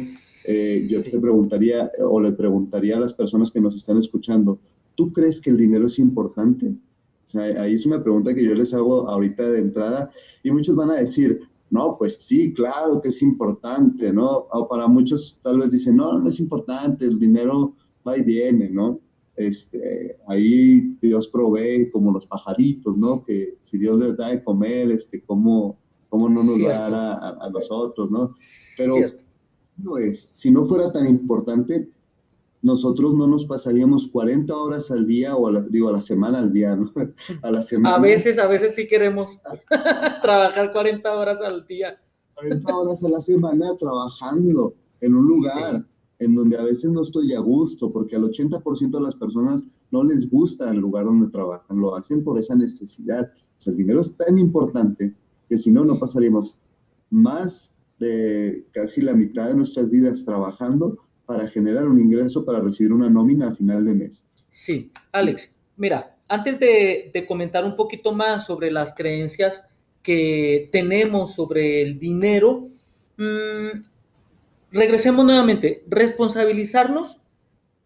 Eh, 0.49 0.83
yo 0.89 1.03
te 1.03 1.19
preguntaría, 1.21 1.91
o 2.05 2.21
le 2.21 2.33
preguntaría 2.33 2.97
a 2.97 3.01
las 3.01 3.15
personas 3.15 3.51
que 3.51 3.61
nos 3.61 3.77
están 3.77 3.99
escuchando, 3.99 4.59
¿tú 4.97 5.13
crees 5.13 5.41
que 5.41 5.51
el 5.51 5.57
dinero 5.57 5.87
es 5.87 5.99
importante? 5.99 6.69
O 6.69 7.27
sea, 7.27 7.63
ahí 7.63 7.75
es 7.75 7.87
una 7.87 8.03
pregunta 8.03 8.35
que 8.35 8.45
yo 8.45 8.55
les 8.55 8.75
hago 8.75 9.09
ahorita 9.09 9.49
de 9.49 9.61
entrada 9.61 10.11
y 10.43 10.51
muchos 10.51 10.75
van 10.75 10.91
a 10.91 10.97
decir, 10.97 11.41
no, 11.71 11.97
pues 11.97 12.17
sí, 12.21 12.53
claro 12.53 13.01
que 13.01 13.09
es 13.09 13.23
importante, 13.23 14.13
¿no? 14.13 14.47
O 14.51 14.69
para 14.69 14.89
muchos 14.89 15.39
tal 15.43 15.61
vez 15.61 15.71
dicen, 15.71 15.97
no, 15.97 16.19
no 16.19 16.29
es 16.29 16.39
importante, 16.41 17.07
el 17.07 17.19
dinero 17.19 17.75
va 18.07 18.19
y 18.19 18.23
viene, 18.23 18.69
¿no? 18.69 19.01
Este, 19.37 20.19
ahí 20.27 20.97
Dios 21.01 21.29
provee 21.29 21.91
como 21.91 22.13
los 22.13 22.27
pajaritos, 22.27 22.97
¿no? 22.99 23.23
Que 23.23 23.57
si 23.61 23.79
Dios 23.79 23.99
les 23.99 24.17
da 24.17 24.29
de 24.29 24.45
comer, 24.45 24.91
este, 24.91 25.23
¿cómo, 25.25 25.79
cómo 26.13 26.29
no 26.29 26.45
nos 26.45 26.61
dará 26.61 27.15
a, 27.15 27.47
a, 27.47 27.49
nosotros, 27.49 28.11
¿no? 28.11 28.35
Pero 28.77 28.97
no 29.79 29.97
es, 29.97 30.31
si 30.35 30.51
no 30.51 30.63
fuera 30.63 30.93
tan 30.93 31.07
importante, 31.07 31.89
nosotros 32.61 33.15
no 33.15 33.27
nos 33.27 33.47
pasaríamos 33.47 34.09
40 34.09 34.55
horas 34.55 34.91
al 34.91 35.07
día 35.07 35.35
o 35.35 35.51
digo 35.63 35.89
a 35.89 35.93
la 35.93 36.03
semana 36.03 36.41
al 36.41 36.53
día, 36.53 36.77
¿no? 36.77 36.93
A 37.43 37.51
la 37.51 37.63
semana. 37.63 37.97
A 37.97 37.99
veces, 37.99 38.39
a 38.39 38.47
veces 38.47 38.75
sí 38.75 38.87
queremos 38.87 39.41
trabajar 40.23 40.71
40 40.75 41.17
horas 41.17 41.41
al 41.41 41.67
día. 41.67 41.99
40 42.35 42.77
horas 42.77 43.03
a 43.05 43.09
la 43.09 43.21
semana 43.23 43.75
trabajando 43.79 44.75
en 45.01 45.15
un 45.15 45.27
lugar 45.27 45.87
en 46.19 46.35
donde 46.35 46.59
a 46.59 46.63
veces 46.63 46.91
no 46.93 47.01
estoy 47.01 47.33
a 47.33 47.41
gusto, 47.41 47.91
porque 47.91 48.17
al 48.17 48.25
80% 48.25 48.91
de 48.91 49.01
las 49.01 49.15
personas 49.15 49.65
no 49.91 50.05
les 50.05 50.31
gusta 50.31 50.71
el 50.71 50.77
lugar 50.77 51.07
donde 51.07 51.29
trabajan, 51.29 51.79
lo 51.79 51.97
hacen 51.97 52.23
por 52.23 52.39
esa 52.39 52.55
necesidad. 52.55 53.33
O 53.57 53.61
sea, 53.61 53.71
el 53.71 53.79
dinero 53.79 54.03
es 54.03 54.15
tan 54.15 54.37
importante 54.37 55.17
que 55.53 55.59
si 55.59 55.71
no, 55.71 55.85
no 55.85 55.99
pasaríamos 55.99 56.63
más 57.11 57.77
de 57.99 58.65
casi 58.73 59.03
la 59.03 59.13
mitad 59.13 59.49
de 59.49 59.55
nuestras 59.55 59.91
vidas 59.91 60.25
trabajando 60.25 60.97
para 61.27 61.47
generar 61.47 61.87
un 61.87 62.01
ingreso 62.01 62.47
para 62.47 62.61
recibir 62.61 62.91
una 62.91 63.11
nómina 63.11 63.49
a 63.49 63.55
final 63.55 63.85
de 63.85 63.93
mes. 63.93 64.25
Sí, 64.49 64.91
Alex, 65.13 65.61
mira, 65.77 66.17
antes 66.27 66.59
de, 66.59 67.25
comentar 67.29 67.67
un 67.67 67.77
poquito 67.77 68.13
más 68.15 68.47
sobre 68.47 68.71
las 68.71 68.95
creencias 68.95 69.63
que 70.03 70.71
tenemos 70.73 71.35
sobre 71.35 71.83
el 71.83 71.99
dinero, 71.99 72.71
mm, 73.19 73.83
regresemos 74.71 75.23
nuevamente, 75.27 75.85
responsabilizarnos 75.87 77.21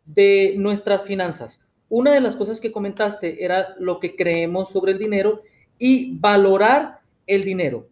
de 0.05 0.55
nuestras 0.57 1.03
finanzas. 1.03 1.67
Una 1.89 2.13
de 2.13 2.21
las 2.21 2.37
cosas 2.37 2.61
que 2.61 2.71
comentaste 2.71 3.45
era 3.45 3.75
lo 3.81 3.99
que 3.99 4.15
creemos 4.15 4.71
sobre 4.71 4.93
el 4.93 4.99
dinero 5.01 5.43
y 5.81 6.17
valorar 6.21 7.01
el 7.26 7.45
dinero. 7.45 7.88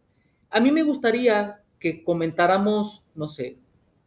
A 0.50 0.60
mí 0.60 0.70
me 0.70 0.82
gustaría 0.82 1.62
que 1.78 2.02
comentáramos, 2.04 3.06
no 3.14 3.28
sé, 3.28 3.58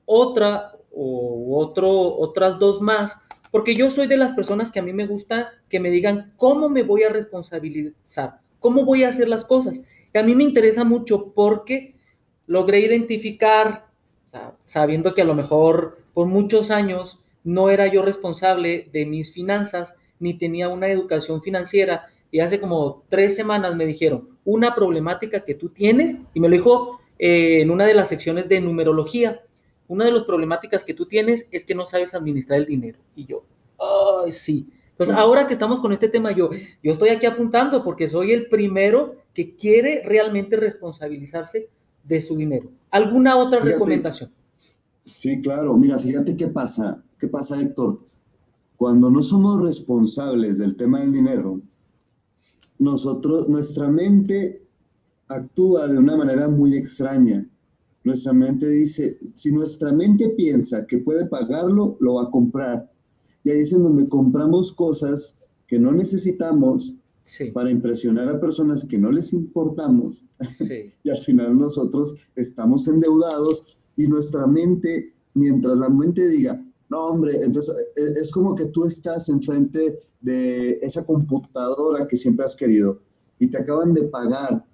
otra 0.05 0.73
o 0.93 1.59
otro, 1.59 1.89
otras 2.17 2.57
dos 2.59 2.81
más, 2.81 3.23
porque 3.51 3.75
yo 3.75 3.91
soy 3.91 4.07
de 4.07 4.17
las 4.17 4.33
personas 4.33 4.71
que 4.71 4.79
a 4.79 4.83
mí 4.83 4.93
me 4.93 5.07
gusta 5.07 5.53
que 5.69 5.79
me 5.79 5.91
digan 5.91 6.33
cómo 6.37 6.69
me 6.69 6.83
voy 6.83 7.03
a 7.03 7.09
responsabilizar, 7.09 8.39
cómo 8.59 8.83
voy 8.83 9.03
a 9.03 9.09
hacer 9.09 9.29
las 9.29 9.45
cosas. 9.45 9.79
Y 10.13 10.17
a 10.17 10.23
mí 10.23 10.35
me 10.35 10.43
interesa 10.43 10.83
mucho 10.83 11.33
porque 11.33 11.95
logré 12.45 12.79
identificar, 12.79 13.87
sabiendo 14.63 15.13
que 15.13 15.21
a 15.21 15.25
lo 15.25 15.35
mejor 15.35 15.99
por 16.13 16.27
muchos 16.27 16.71
años 16.71 17.23
no 17.43 17.69
era 17.69 17.87
yo 17.87 18.01
responsable 18.01 18.89
de 18.91 19.05
mis 19.05 19.31
finanzas, 19.31 19.95
ni 20.19 20.33
tenía 20.33 20.69
una 20.69 20.89
educación 20.89 21.41
financiera. 21.41 22.07
Y 22.31 22.39
hace 22.39 22.59
como 22.59 23.03
tres 23.07 23.35
semanas 23.35 23.75
me 23.75 23.85
dijeron, 23.85 24.36
una 24.47 24.73
problemática 24.73 25.43
que 25.43 25.55
tú 25.55 25.69
tienes, 25.69 26.15
y 26.33 26.39
me 26.39 26.47
lo 26.47 26.55
dijo 26.55 27.01
eh, 27.19 27.61
en 27.61 27.69
una 27.69 27.85
de 27.85 27.93
las 27.93 28.07
secciones 28.07 28.47
de 28.47 28.61
numerología, 28.61 29.41
una 29.89 30.05
de 30.05 30.11
las 30.13 30.23
problemáticas 30.23 30.85
que 30.85 30.93
tú 30.93 31.05
tienes 31.05 31.49
es 31.51 31.65
que 31.65 31.75
no 31.75 31.85
sabes 31.85 32.13
administrar 32.13 32.59
el 32.59 32.65
dinero. 32.65 32.97
Y 33.13 33.25
yo, 33.25 33.43
ay, 33.77 34.31
sí. 34.31 34.69
Pues 34.95 35.09
ahora 35.09 35.47
que 35.47 35.53
estamos 35.53 35.81
con 35.81 35.91
este 35.91 36.07
tema, 36.07 36.31
yo, 36.31 36.49
yo 36.81 36.91
estoy 36.93 37.09
aquí 37.09 37.25
apuntando 37.25 37.83
porque 37.83 38.07
soy 38.07 38.31
el 38.31 38.47
primero 38.47 39.17
que 39.33 39.53
quiere 39.57 40.01
realmente 40.05 40.55
responsabilizarse 40.55 41.67
de 42.05 42.21
su 42.21 42.37
dinero. 42.37 42.71
¿Alguna 42.89 43.35
otra 43.35 43.59
recomendación? 43.59 44.31
Sí, 45.03 45.41
claro. 45.41 45.75
Mira, 45.75 45.97
fíjate 45.97 46.37
qué 46.37 46.47
pasa. 46.47 47.03
¿Qué 47.19 47.27
pasa, 47.27 47.59
Héctor? 47.59 47.99
Cuando 48.77 49.11
no 49.11 49.21
somos 49.21 49.61
responsables 49.61 50.57
del 50.57 50.77
tema 50.77 51.01
del 51.01 51.11
dinero, 51.11 51.59
nosotros, 52.79 53.49
nuestra 53.49 53.89
mente 53.89 54.61
actúa 55.27 55.87
de 55.87 55.97
una 55.97 56.15
manera 56.15 56.47
muy 56.47 56.75
extraña. 56.75 57.47
Nuestra 58.03 58.33
mente 58.33 58.69
dice, 58.69 59.17
si 59.33 59.51
nuestra 59.51 59.91
mente 59.91 60.29
piensa 60.29 60.85
que 60.87 60.99
puede 60.99 61.25
pagarlo, 61.25 61.97
lo 61.99 62.15
va 62.15 62.23
a 62.23 62.31
comprar. 62.31 62.89
Y 63.43 63.49
ahí 63.49 63.61
es 63.61 63.73
en 63.73 63.83
donde 63.83 64.07
compramos 64.07 64.71
cosas 64.73 65.37
que 65.67 65.79
no 65.79 65.91
necesitamos 65.91 66.93
para 67.53 67.69
impresionar 67.69 68.29
a 68.29 68.39
personas 68.39 68.85
que 68.85 68.97
no 68.97 69.11
les 69.11 69.33
importamos. 69.33 70.23
y 71.03 71.09
al 71.09 71.17
final 71.17 71.57
nosotros 71.57 72.15
estamos 72.35 72.87
endeudados 72.87 73.77
y 73.97 74.07
nuestra 74.07 74.47
mente, 74.47 75.13
mientras 75.33 75.79
la 75.79 75.89
mente 75.89 76.29
diga, 76.29 76.63
no, 76.89 77.07
hombre, 77.07 77.41
entonces 77.41 77.75
e, 77.95 78.01
e, 78.01 78.21
es 78.21 78.31
como 78.31 78.55
que 78.55 78.65
tú 78.67 78.85
estás 78.85 79.29
enfrente 79.29 79.99
de 80.21 80.79
esa 80.81 81.05
computadora 81.05 82.07
que 82.07 82.17
siempre 82.17 82.45
has 82.45 82.55
querido 82.55 82.99
y 83.39 83.47
te 83.47 83.57
acaban 83.57 83.93
de 83.93 84.03
pagar 84.03 84.65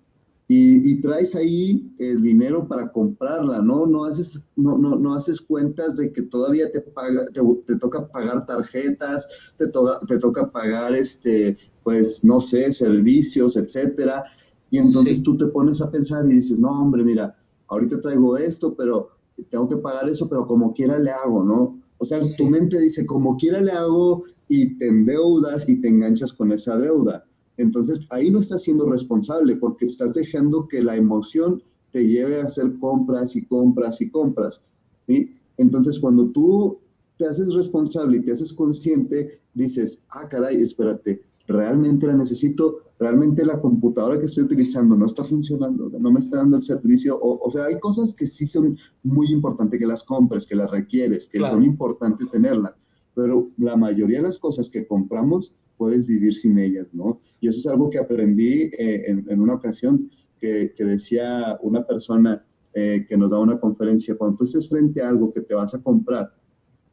y, 0.47 1.01
traes 1.01 1.35
ahí 1.35 1.91
el 1.97 2.21
dinero 2.21 2.67
para 2.67 2.91
comprarla, 2.91 3.61
¿no? 3.61 3.87
No 3.87 4.05
haces, 4.05 4.43
no, 4.55 4.77
no, 4.77 4.95
no 4.95 5.15
haces 5.15 5.41
cuentas 5.41 5.95
de 5.95 6.11
que 6.11 6.21
todavía 6.23 6.71
te, 6.71 6.81
paga, 6.81 7.25
te, 7.33 7.75
toca 7.77 8.07
pagar 8.09 8.45
tarjetas, 8.45 9.55
te, 9.57 9.65
te 10.07 10.17
toca 10.19 10.51
pagar, 10.51 10.93
este, 10.93 11.57
pues, 11.83 12.23
no 12.23 12.39
sé, 12.39 12.71
servicios, 12.71 13.55
etcétera. 13.55 14.23
Y 14.69 14.77
entonces 14.77 15.23
tú 15.23 15.37
te 15.37 15.47
pones 15.47 15.81
a 15.81 15.89
pensar 15.89 16.25
y 16.25 16.33
dices, 16.33 16.59
no, 16.59 16.69
hombre, 16.69 17.03
mira, 17.03 17.35
ahorita 17.69 18.01
traigo 18.01 18.37
esto, 18.37 18.75
pero 18.75 19.09
tengo 19.49 19.67
que 19.67 19.77
pagar 19.77 20.07
eso, 20.09 20.27
pero 20.29 20.45
como 20.45 20.73
quiera 20.73 20.99
le 20.99 21.09
hago, 21.09 21.43
¿no? 21.43 21.82
O 22.03 22.05
sea, 22.05 22.19
tu 22.37 22.47
mente 22.47 22.81
dice, 22.81 23.05
como 23.05 23.37
quiera 23.37 23.61
le 23.61 23.71
hago 23.71 24.25
y 24.49 24.77
te 24.77 24.89
endeudas 24.89 25.63
y 25.69 25.79
te 25.79 25.87
enganchas 25.87 26.33
con 26.33 26.51
esa 26.51 26.77
deuda. 26.77 27.23
Entonces, 27.55 28.05
ahí 28.09 28.29
no 28.29 28.41
estás 28.41 28.63
siendo 28.63 28.89
responsable 28.89 29.55
porque 29.55 29.85
estás 29.85 30.13
dejando 30.13 30.67
que 30.67 30.83
la 30.83 30.97
emoción 30.97 31.63
te 31.91 32.05
lleve 32.05 32.41
a 32.41 32.47
hacer 32.47 32.77
compras 32.79 33.37
y 33.37 33.45
compras 33.45 34.01
y 34.01 34.09
compras. 34.09 34.61
¿sí? 35.07 35.33
Entonces, 35.55 35.97
cuando 35.97 36.29
tú 36.31 36.77
te 37.17 37.25
haces 37.25 37.53
responsable 37.53 38.17
y 38.17 38.25
te 38.25 38.33
haces 38.33 38.51
consciente, 38.51 39.39
dices, 39.53 40.03
ah, 40.09 40.27
caray, 40.29 40.61
espérate, 40.61 41.21
realmente 41.47 42.07
la 42.07 42.15
necesito, 42.15 42.79
realmente 42.99 43.45
la 43.45 43.59
computadora 43.59 44.19
que 44.19 44.25
estoy 44.25 44.45
utilizando 44.45 44.95
no 44.95 45.05
está 45.05 45.23
funcionando, 45.23 45.89
no 45.89 46.11
me 46.11 46.19
está 46.19 46.37
dando 46.37 46.57
el 46.57 46.63
servicio. 46.63 47.17
O, 47.21 47.49
sea, 47.51 47.65
hay 47.65 47.79
cosas 47.79 48.15
que 48.15 48.25
sí 48.25 48.45
son 48.45 48.77
muy 49.03 49.27
importantes 49.31 49.79
que 49.79 49.85
las 49.85 50.03
compres, 50.03 50.47
que 50.47 50.55
las 50.55 50.71
requieres, 50.71 51.27
que 51.27 51.39
son 51.39 51.63
importantes 51.63 52.29
tenerlas, 52.31 52.73
pero 53.13 53.49
la 53.57 53.75
mayoría 53.75 54.17
de 54.17 54.23
las 54.23 54.39
cosas 54.39 54.69
que 54.69 54.87
compramos 54.87 55.53
puedes 55.77 56.05
vivir 56.05 56.35
sin 56.35 56.59
ellas, 56.59 56.87
¿no? 56.93 57.19
Y 57.41 57.47
eso 57.47 57.59
es 57.59 57.67
algo 57.67 57.89
que 57.89 57.99
aprendí 57.99 58.69
eh, 58.77 59.03
en, 59.07 59.41
una 59.41 59.55
ocasión 59.55 60.09
que, 60.39 60.73
decía 60.77 61.57
una 61.61 61.85
persona 61.85 62.45
eh, 62.73 63.05
que 63.07 63.17
nos 63.17 63.31
da 63.31 63.39
una 63.39 63.59
conferencia, 63.59 64.15
cuando 64.17 64.37
tú 64.37 64.43
estés 64.43 64.69
frente 64.69 65.01
a 65.01 65.09
algo 65.09 65.31
que 65.31 65.41
te 65.41 65.55
vas 65.55 65.73
a 65.73 65.81
comprar, 65.81 66.33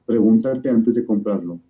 pregúntate 0.06 0.70
antes 0.70 0.94
de 0.94 1.04
comprarlo, 1.04 1.60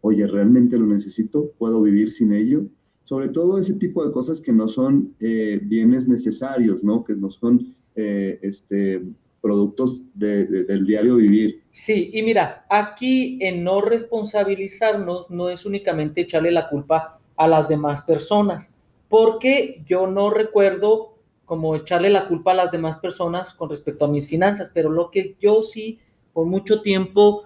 oye, 0.00 0.26
¿realmente 0.26 0.78
lo 0.78 0.86
necesito? 0.86 1.52
¿Puedo 1.58 1.82
vivir 1.82 2.10
sin 2.10 2.32
ello? 2.32 2.66
Sobre 3.02 3.28
todo 3.28 3.58
ese 3.58 3.74
tipo 3.74 4.04
de 4.04 4.12
cosas 4.12 4.40
que 4.40 4.52
no 4.52 4.68
son 4.68 5.14
eh, 5.20 5.60
bienes 5.62 6.08
necesarios, 6.08 6.82
¿no? 6.82 7.04
Que 7.04 7.14
no 7.14 7.30
son 7.30 7.74
este, 7.94 9.02
productos 9.46 10.02
del 10.14 10.86
diario 10.86 11.14
vivir. 11.14 11.62
Sí, 11.70 12.10
y 12.12 12.22
mira, 12.22 12.66
aquí 12.68 13.38
en 13.40 13.62
no 13.62 13.80
responsabilizarnos 13.80 15.30
no 15.30 15.48
es 15.50 15.64
únicamente 15.64 16.22
echarle 16.22 16.50
la 16.50 16.68
culpa 16.68 17.20
a 17.36 17.46
las 17.46 17.68
demás 17.68 18.02
personas, 18.02 18.74
porque 19.08 19.84
yo 19.86 20.08
no 20.08 20.30
recuerdo 20.30 21.14
como 21.44 21.76
echarle 21.76 22.10
la 22.10 22.26
culpa 22.26 22.50
a 22.50 22.56
las 22.56 22.72
demás 22.72 22.96
personas 22.96 23.54
con 23.54 23.70
respecto 23.70 24.04
a 24.04 24.08
mis 24.08 24.26
finanzas, 24.26 24.72
pero 24.74 24.90
lo 24.90 25.12
que 25.12 25.36
yo 25.38 25.62
sí 25.62 26.00
por 26.32 26.46
mucho 26.46 26.82
tiempo 26.82 27.44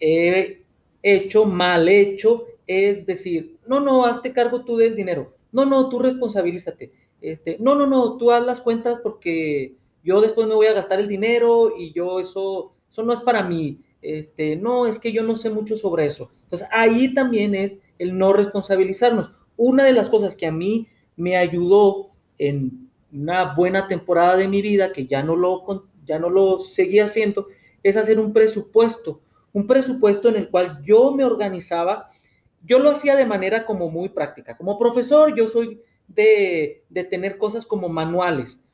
he 0.00 0.62
hecho, 1.02 1.44
mal 1.44 1.88
hecho, 1.88 2.46
es 2.66 3.06
decir, 3.06 3.58
no, 3.66 3.80
no, 3.80 4.04
hazte 4.04 4.32
cargo 4.32 4.64
tú 4.64 4.76
del 4.76 4.94
dinero, 4.94 5.34
no, 5.52 5.64
no, 5.64 5.88
tú 5.88 5.98
responsabilízate, 5.98 6.92
este, 7.20 7.56
no, 7.60 7.74
no, 7.74 7.86
no, 7.86 8.16
tú 8.16 8.30
haz 8.30 8.44
las 8.44 8.60
cuentas 8.60 9.00
porque 9.02 9.74
yo 10.04 10.20
después 10.20 10.46
me 10.46 10.54
voy 10.54 10.66
a 10.66 10.72
gastar 10.72 11.00
el 11.00 11.08
dinero 11.08 11.74
y 11.76 11.92
yo 11.92 12.20
eso, 12.20 12.72
eso 12.90 13.02
no 13.02 13.12
es 13.12 13.20
para 13.20 13.42
mí. 13.42 13.80
Este, 14.00 14.56
no, 14.56 14.86
es 14.86 14.98
que 14.98 15.12
yo 15.12 15.22
no 15.22 15.36
sé 15.36 15.50
mucho 15.50 15.76
sobre 15.76 16.06
eso. 16.06 16.30
Entonces, 16.44 16.68
ahí 16.72 17.12
también 17.14 17.54
es 17.54 17.82
el 17.98 18.16
no 18.16 18.32
responsabilizarnos. 18.32 19.32
Una 19.56 19.84
de 19.84 19.92
las 19.92 20.08
cosas 20.08 20.36
que 20.36 20.46
a 20.46 20.52
mí 20.52 20.86
me 21.16 21.36
ayudó 21.36 22.10
en 22.38 22.88
una 23.12 23.54
buena 23.54 23.88
temporada 23.88 24.36
de 24.36 24.48
mi 24.48 24.62
vida, 24.62 24.92
que 24.92 25.06
ya 25.06 25.22
no 25.22 25.34
lo, 25.34 25.64
ya 26.06 26.18
no 26.18 26.30
lo 26.30 26.58
seguía 26.58 27.06
haciendo, 27.06 27.48
es 27.82 27.96
hacer 27.96 28.20
un 28.20 28.32
presupuesto. 28.32 29.20
Un 29.58 29.66
presupuesto 29.66 30.28
en 30.28 30.36
el 30.36 30.50
cual 30.50 30.80
yo 30.82 31.12
me 31.12 31.24
organizaba. 31.24 32.06
Yo 32.64 32.78
lo 32.78 32.90
hacía 32.90 33.16
de 33.16 33.26
manera 33.26 33.66
como 33.66 33.90
muy 33.90 34.08
práctica. 34.08 34.56
Como 34.56 34.78
profesor, 34.78 35.34
yo 35.36 35.48
soy 35.48 35.80
de, 36.06 36.84
de 36.88 37.04
tener 37.04 37.38
cosas 37.38 37.66
como 37.66 37.88
manuales 37.88 38.68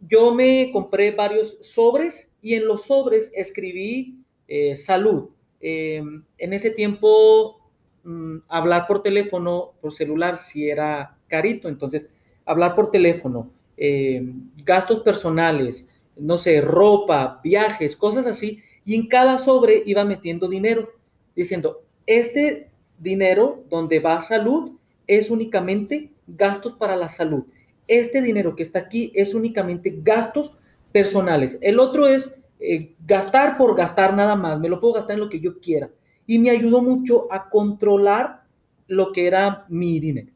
yo 0.00 0.34
me 0.34 0.70
compré 0.72 1.10
varios 1.10 1.58
sobres 1.60 2.36
y 2.40 2.54
en 2.54 2.66
los 2.66 2.84
sobres 2.84 3.32
escribí 3.34 4.22
eh, 4.46 4.76
salud. 4.76 5.30
Eh, 5.60 6.02
en 6.38 6.52
ese 6.52 6.70
tiempo, 6.70 7.70
mm, 8.04 8.38
hablar 8.48 8.86
por 8.86 9.02
teléfono, 9.02 9.72
por 9.80 9.92
celular, 9.92 10.36
si 10.36 10.68
era 10.68 11.18
carito, 11.26 11.68
entonces, 11.68 12.06
hablar 12.44 12.74
por 12.74 12.90
teléfono, 12.90 13.50
eh, 13.76 14.22
gastos 14.64 15.00
personales, 15.00 15.90
no 16.16 16.38
sé, 16.38 16.60
ropa, 16.60 17.40
viajes, 17.42 17.96
cosas 17.96 18.26
así, 18.26 18.62
y 18.88 18.94
en 18.94 19.06
cada 19.06 19.38
sobre 19.38 19.82
iba 19.84 20.04
metiendo 20.04 20.48
dinero, 20.48 20.88
diciendo, 21.36 21.82
este 22.06 22.70
dinero 22.98 23.62
donde 23.68 24.00
va 24.00 24.20
salud 24.20 24.72
es 25.06 25.30
únicamente 25.30 26.10
gastos 26.26 26.72
para 26.72 26.96
la 26.96 27.08
salud 27.08 27.44
este 27.88 28.20
dinero 28.20 28.54
que 28.54 28.62
está 28.62 28.78
aquí 28.80 29.10
es 29.14 29.34
únicamente 29.34 29.98
gastos 30.02 30.56
personales. 30.92 31.58
El 31.62 31.80
otro 31.80 32.06
es 32.06 32.38
eh, 32.60 32.94
gastar 33.04 33.56
por 33.56 33.74
gastar 33.74 34.14
nada 34.14 34.36
más. 34.36 34.60
Me 34.60 34.68
lo 34.68 34.78
puedo 34.78 34.94
gastar 34.94 35.14
en 35.14 35.20
lo 35.20 35.30
que 35.30 35.40
yo 35.40 35.58
quiera. 35.58 35.90
Y 36.26 36.38
me 36.38 36.50
ayudó 36.50 36.82
mucho 36.82 37.32
a 37.32 37.48
controlar 37.48 38.42
lo 38.86 39.12
que 39.12 39.26
era 39.26 39.64
mi 39.68 39.98
dinero. 39.98 40.32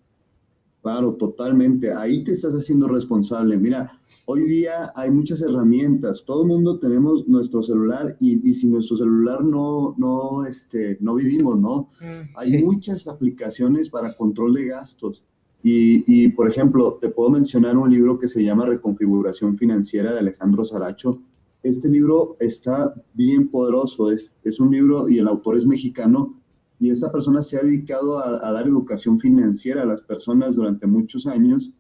Claro, 0.83 1.15
totalmente. 1.15 1.93
Ahí 1.93 2.25
te 2.25 2.33
estás 2.33 2.55
haciendo 2.55 2.89
responsable. 2.89 3.57
Mira, 3.57 3.93
hoy 4.27 4.43
día 4.43 4.93
hay 4.97 5.13
muchas 5.13 5.41
herramientas. 5.41 6.25
Todo 6.27 6.43
el 6.43 6.49
mundo 6.49 6.81
tenemos 6.81 7.29
nuestro 7.29 7.63
celular 7.63 8.17
y, 8.19 8.49
y 8.49 8.53
sin 8.53 8.73
nuestro 8.73 8.97
celular 8.97 9.45
no, 9.45 9.95
no, 9.97 10.45
este, 10.45 10.99
no 11.01 11.15
vivimos, 11.15 11.57
¿no? 11.57 11.89
Mm, 12.01 12.37
hay 12.37 12.65
muchas 12.65 13.07
aplicaciones 13.07 13.91
para 13.91 14.17
control 14.17 14.55
de 14.55 14.67
gastos. 14.67 15.25
Y, 15.63 16.03
y, 16.09 16.31
por 16.31 16.49
ejemplo, 16.49 16.99
te 17.01 17.11
puedo 17.11 17.31
mencionar 17.31 17.77
un 17.77 17.89
libro 17.89 18.19
que 18.19 18.27
se 18.27 18.43
llama 18.43 18.67
Reconfiguración 18.67 19.57
Financiera 19.57 20.13
de 20.13 20.19
Alejandro 20.19 20.65
Saracho. 20.65 21.23
Este 21.63 21.89
libro 21.89 22.37
está 22.41 22.93
bien 23.15 23.49
poderoso. 23.49 24.11
Es, 24.11 24.37
es 24.43 24.59
un 24.59 24.73
libro 24.73 25.09
y 25.09 25.19
el 25.19 25.29
autor 25.29 25.57
es 25.57 25.65
mexicano 25.65 26.42
y 26.83 26.91
esta 26.91 27.13
persona 27.13 27.43
se 27.43 27.57
ha 27.57 27.63
dedicado 27.63 28.19
a, 28.19 28.51
dar 28.51 28.67
educación 28.67 29.21
financiera 29.21 29.83
a 29.83 29.87
las 29.87 30.03
personas 30.03 30.57
durante 30.57 30.85
muchos 30.85 31.29
años 31.29 31.71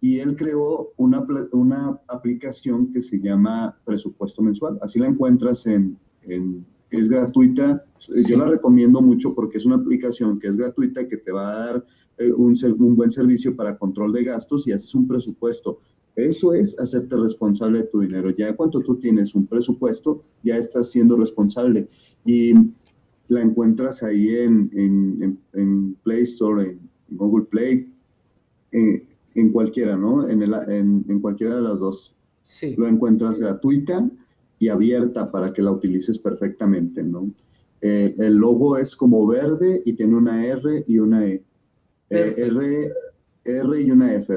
y 0.00 0.18
él 0.18 0.34
creó 0.34 0.94
una, 0.96 1.24
una 1.52 2.00
aplicación 2.08 2.90
que 2.90 3.00
se 3.00 3.20
llama 3.20 3.78
presupuesto 3.84 4.42
mensual. 4.42 4.76
Así 4.82 4.98
la 4.98 5.06
encuentras 5.06 5.64
en, 5.68 5.96
en 6.22 6.66
es 6.90 7.08
gratuita. 7.08 7.84
Yo 8.26 8.36
la 8.36 8.46
recomiendo 8.46 9.00
mucho 9.00 9.32
porque 9.32 9.58
es 9.58 9.64
una 9.64 9.76
aplicación 9.76 10.40
que 10.40 10.48
es 10.48 10.56
gratuita 10.56 11.06
que 11.06 11.18
te 11.18 11.30
va 11.30 11.52
a 11.52 11.58
dar 11.58 11.84
eh, 12.18 12.32
un, 12.32 12.56
un, 12.80 12.96
buen 12.96 13.12
servicio 13.12 13.54
para 13.54 13.78
control 13.78 14.12
de 14.12 14.24
gastos 14.24 14.66
y 14.66 14.72
haces 14.72 14.92
un 14.92 15.06
presupuesto. 15.06 15.78
Eso 16.16 16.52
es 16.52 16.76
hacerte 16.80 17.16
responsable 17.16 17.82
de 17.82 17.84
tu 17.84 18.00
dinero. 18.00 18.30
Ya 18.30 18.56
cuando 18.56 18.80
tú 18.80 18.96
tienes 18.96 19.36
un 19.36 19.46
presupuesto, 19.46 20.24
ya 20.42 20.56
estás 20.56 20.90
siendo 20.90 21.16
responsable. 21.16 21.88
Y 22.24 22.54
la 23.28 23.42
encuentras 23.42 24.02
ahí 24.02 24.28
en, 24.28 24.70
en, 25.52 25.94
Play 26.02 26.22
Store, 26.22 26.64
en 26.64 26.80
Google 27.10 27.46
Play, 27.46 27.92
eh, 28.72 29.06
en 29.34 29.52
cualquiera, 29.52 29.96
¿no? 29.96 30.28
En, 30.28 30.42
el, 30.42 30.54
en, 30.68 31.20
cualquiera 31.20 31.56
de 31.56 31.62
las 31.62 31.78
dos. 31.78 32.14
Sí. 32.42 32.74
Lo 32.76 32.88
encuentras 32.88 33.38
gratuita 33.38 34.10
y 34.58 34.68
abierta 34.68 35.30
para 35.30 35.52
que 35.52 35.62
la 35.62 35.72
utilices 35.72 36.18
perfectamente, 36.18 37.02
¿no? 37.02 37.30
Eh, 37.80 38.14
el 38.18 38.34
logo 38.34 38.76
es 38.76 38.96
como 38.96 39.26
verde 39.26 39.82
y 39.84 39.92
tiene 39.92 40.16
una 40.16 40.44
R 40.44 40.84
y 40.86 40.98
una 40.98 41.26
E. 41.26 41.44
Eh, 42.10 42.34
R, 42.36 42.92
R 43.44 43.82
y 43.82 43.90
una 43.90 44.14
F, 44.14 44.36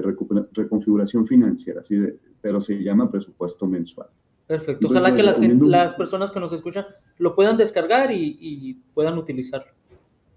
reconfiguración 0.54 1.26
financiera, 1.26 1.80
así 1.80 1.96
de, 1.96 2.20
pero 2.42 2.60
se 2.60 2.84
llama 2.84 3.10
presupuesto 3.10 3.68
mensual. 3.68 4.10
Perfecto. 4.48 4.88
Ojalá 4.88 5.16
que 5.16 5.24
las, 5.24 5.40
las, 5.40 5.94
personas 5.94 6.32
que 6.32 6.40
nos 6.40 6.52
escuchan 6.52 6.86
lo 7.18 7.36
puedan 7.36 7.58
descargar 7.58 8.12
y, 8.12 8.82
puedan 8.94 9.18
utilizarlo. 9.18 9.72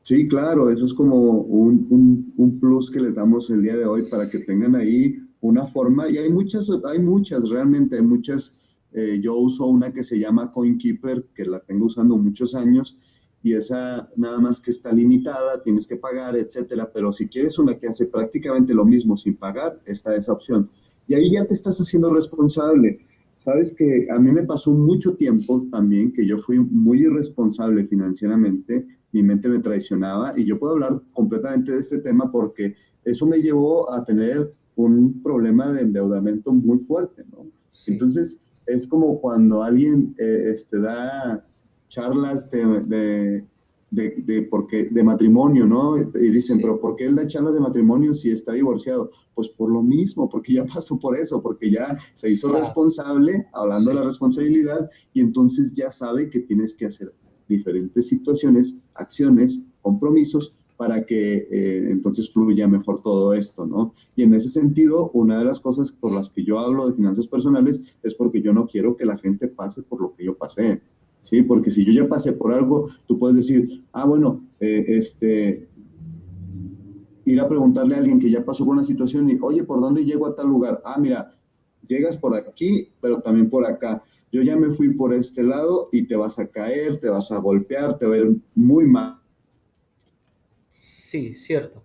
Sí, 0.03 0.29
claro, 0.29 0.71
eso 0.71 0.85
es 0.85 0.95
como 0.95 1.17
un, 1.41 2.33
un, 2.37 2.61
plus 2.61 2.91
que 2.91 3.01
les 3.01 3.15
damos 3.15 3.51
el 3.51 3.63
día 3.63 3.77
de 3.77 3.87
hoy 3.87 4.03
para 4.11 4.29
que 4.29 4.39
tengan 4.41 4.77
ahí 4.77 5.17
una 5.41 5.67
forma. 5.67 6.09
Y 6.09 6.19
hay 6.19 6.31
muchas, 6.31 6.71
hay 6.91 6.99
muchas, 6.99 7.49
realmente 7.49 7.97
hay 7.97 8.03
muchas. 8.03 8.57
Eh, 8.93 9.19
yo 9.21 9.37
uso 9.37 9.67
una 9.67 9.93
que 9.93 10.05
se 10.05 10.19
llama 10.19 10.53
CoinKeeper, 10.53 11.27
que 11.35 11.47
la 11.47 11.59
tengo 11.61 11.87
usando 11.87 12.17
muchos 12.17 12.55
años, 12.55 12.97
y 13.43 13.55
esa 13.55 14.09
nada 14.17 14.41
más 14.41 14.61
que 14.61 14.71
está 14.71 14.93
limitada, 14.93 15.61
tienes 15.63 15.87
que 15.87 15.97
pagar, 15.97 16.37
etcétera. 16.37 16.91
Pero 16.95 17.13
si 17.13 17.29
quieres 17.29 17.59
una 17.59 17.79
que 17.79 17.89
hace 17.89 18.07
prácticamente 18.07 18.75
lo 18.75 18.85
mismo 18.85 19.17
sin 19.17 19.37
pagar, 19.37 19.81
está 19.87 20.15
esa 20.15 20.33
opción. 20.33 20.69
Y 21.07 21.15
ahí 21.15 21.31
ya 21.31 21.45
te 21.45 21.55
estás 21.55 21.79
haciendo 21.79 22.13
responsable. 22.13 23.01
Sabes 23.45 23.75
que 23.77 24.07
a 24.11 24.19
mí 24.19 24.33
me 24.33 24.45
pasó 24.45 24.73
mucho 24.73 25.17
tiempo 25.17 25.67
también 25.71 26.15
que 26.15 26.27
yo 26.27 26.39
fui 26.39 26.59
muy 26.59 27.03
irresponsable 27.03 27.85
financieramente, 27.85 28.87
mi 29.13 29.23
mente 29.23 29.51
me 29.51 29.59
traicionaba 29.59 30.33
y 30.35 30.47
yo 30.47 30.59
puedo 30.59 30.73
hablar 30.73 31.03
completamente 31.13 31.73
de 31.73 31.81
este 31.81 31.99
tema 31.99 32.33
porque 32.33 32.75
eso 33.05 33.27
me 33.27 33.43
llevó 33.43 33.93
a 33.93 34.03
tener 34.03 34.51
un 34.77 35.23
problema 35.23 35.71
de 35.73 35.83
endeudamiento 35.83 36.55
muy 36.55 36.79
fuerte, 36.79 37.23
¿no? 37.33 37.47
Entonces, 37.87 38.65
es 38.67 38.87
como 38.87 39.21
cuando 39.21 39.63
alguien 39.63 40.15
eh, 40.19 40.51
este, 40.51 40.81
da 40.81 41.47
charlas 41.89 42.49
de, 42.49 42.81
de, 42.85 43.45
de, 43.95 44.49
porque, 44.51 44.85
de 44.85 45.05
matrimonio, 45.05 45.67
¿no? 45.67 45.97
Y 45.99 46.31
dicen, 46.31 46.59
pero 46.61 46.81
¿por 46.81 46.97
qué 46.97 47.07
él 47.07 47.15
da 47.15 47.27
charlas 47.27 47.55
de 47.55 47.61
matrimonio 47.61 48.13
si 48.15 48.31
está 48.31 48.53
divorciado? 48.53 49.11
Pues 49.35 49.49
por 49.49 49.71
lo 49.71 49.83
mismo, 49.83 50.29
porque 50.29 50.55
ya 50.55 50.67
pasó 50.75 50.99
por 50.99 51.17
eso, 51.17 51.43
porque 51.43 51.71
ya 51.71 51.97
se 52.13 52.31
hizo 52.31 52.53
responsable, 52.53 53.47
hablando 53.53 53.91
de 53.91 53.97
la 53.97 54.05
responsabilidad, 54.05 54.89
y 55.13 55.21
entonces 55.21 55.73
ya 55.73 55.91
sabe 55.91 56.29
que 56.29 56.41
tienes 56.41 56.75
que 56.75 56.87
hacer 56.87 57.15
diferentes 57.49 58.09
situaciones, 58.09 58.77
acciones, 58.95 59.61
compromisos 59.81 60.57
para 60.77 61.05
que 61.07 61.47
eh, 61.51 61.89
entonces 61.91 62.33
fluya 62.33 62.67
mejor 62.67 63.01
todo 63.01 63.33
esto, 63.33 63.65
¿no? 63.65 63.93
Y 64.17 64.25
en 64.25 64.35
ese 64.35 64.49
sentido, 64.49 65.11
una 65.13 65.39
de 65.39 65.45
las 65.45 65.61
cosas 65.61 65.93
por 65.93 66.13
las 66.13 66.31
que 66.31 66.45
yo 66.45 66.59
hablo 66.59 66.89
de 66.89 66.97
finanzas 66.97 67.29
personales 67.29 67.97
es 68.03 68.15
porque 68.15 68.43
yo 68.43 68.53
no 68.53 68.67
quiero 68.67 68.97
que 68.97 69.07
la 69.07 69.17
gente 69.17 69.47
pase 69.47 69.83
por 69.83 70.01
lo 70.01 70.15
que 70.15 70.25
yo 70.25 70.37
pasé. 70.37 70.83
¿Sí? 71.25 71.43
Porque 71.43 71.71
si 71.71 71.85
yo 71.85 71.93
ya 71.93 72.09
pasé 72.09 72.33
por 72.33 72.53
algo, 72.53 72.89
tú 73.07 73.19
puedes 73.19 73.37
decir, 73.37 73.85
ah, 73.93 74.07
bueno, 74.07 74.47
eh, 74.61 74.85
este, 74.89 75.69
ir 77.25 77.41
a 77.41 77.49
preguntarle 77.49 77.95
a 77.95 77.99
alguien 77.99 78.21
que 78.21 78.31
ya 78.31 78.45
pasó 78.45 78.65
por 78.65 78.75
una 78.75 78.85
situación 78.85 79.29
y, 79.31 79.39
oye, 79.41 79.65
¿por 79.65 79.81
dónde 79.81 80.05
llego 80.05 80.27
a 80.27 80.35
tal 80.35 80.49
lugar? 80.49 80.81
Ah, 80.85 80.99
mira, 81.01 81.35
llegas 81.87 82.17
por 82.17 82.37
aquí, 82.37 82.91
pero 83.01 83.21
también 83.21 83.49
por 83.49 83.67
acá. 83.67 84.05
Yo 84.31 84.43
ya 84.43 84.57
me 84.57 84.69
fui 84.69 84.95
por 84.95 85.15
este 85.15 85.43
lado 85.43 85.89
y 85.93 86.07
te 86.07 86.17
vas 86.17 86.39
a 86.39 86.47
caer, 86.47 86.99
te 86.99 87.09
vas 87.09 87.33
a 87.33 87.39
golpear, 87.39 87.99
te 87.99 88.07
va 88.07 88.15
a 88.15 88.19
ver 88.19 88.37
muy 88.55 88.87
mal. 88.87 89.19
Sí, 90.71 91.33
cierto. 91.33 91.83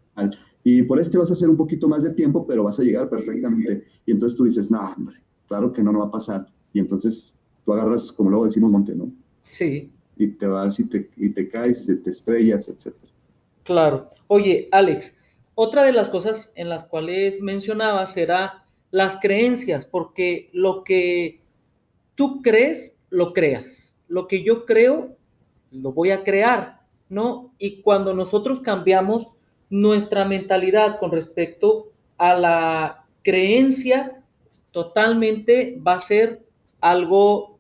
Y 0.63 0.84
por 0.84 0.99
este 0.99 1.17
vas 1.17 1.30
a 1.30 1.34
hacer 1.34 1.49
un 1.49 1.56
poquito 1.56 1.88
más 1.88 2.04
de 2.04 2.13
tiempo, 2.13 2.45
pero 2.45 2.63
vas 2.63 2.80
a 2.80 2.84
llegar 2.84 3.10
perfectamente. 3.10 3.84
Y 4.06 4.12
entonces 4.12 4.38
tú 4.38 4.43
dices, 4.43 4.69
no, 4.69 4.82
hombre, 4.82 5.17
claro 5.47 5.71
que 5.71 5.82
no, 5.82 5.93
no 5.93 5.99
va 5.99 6.06
a 6.06 6.12
pasar. 6.12 6.45
Y 6.73 6.80
entonces 6.80 7.39
tú 7.63 7.73
agarras, 7.73 8.12
como 8.12 8.32
luego 8.32 8.45
decimos, 8.45 8.71
monte, 8.71 8.95
¿no? 8.95 9.12
Sí. 9.43 9.91
Y 10.17 10.28
te 10.28 10.47
vas 10.47 10.80
y 10.80 10.89
te, 10.89 11.10
y 11.17 11.30
te 11.30 11.47
caes 11.47 11.88
y 11.89 11.95
te 12.02 12.10
estrellas, 12.10 12.67
etc. 12.67 12.95
Claro. 13.63 14.10
Oye, 14.28 14.67
Alex, 14.71 15.19
otra 15.56 15.84
de 15.84 15.91
las 15.91 16.10
cosas 16.10 16.52
en 16.56 16.69
las 16.69 16.86
cuales 16.86 17.41
mencionaba 17.41 18.08
será 18.08 18.65
las 18.91 19.19
creencias, 19.19 19.86
porque 19.86 20.49
lo 20.54 20.84
que 20.84 21.41
tú 22.15 22.41
crees, 22.41 22.99
lo 23.10 23.34
creas. 23.34 23.97
Lo 24.08 24.28
que 24.28 24.43
yo 24.43 24.65
creo, 24.65 25.17
lo 25.71 25.91
voy 25.91 26.12
a 26.12 26.23
crear, 26.23 26.82
¿no? 27.10 27.54
Y 27.60 27.82
cuando 27.82 28.13
nosotros 28.13 28.60
cambiamos 28.60 29.28
nuestra 29.69 30.25
mentalidad 30.25 30.99
con 30.99 31.12
respecto 31.12 31.91
a 32.17 32.36
la 32.36 33.06
creencia, 33.23 34.23
totalmente 34.71 35.80
va 35.86 35.93
a 35.93 35.99
ser 35.99 36.45
algo 36.82 37.59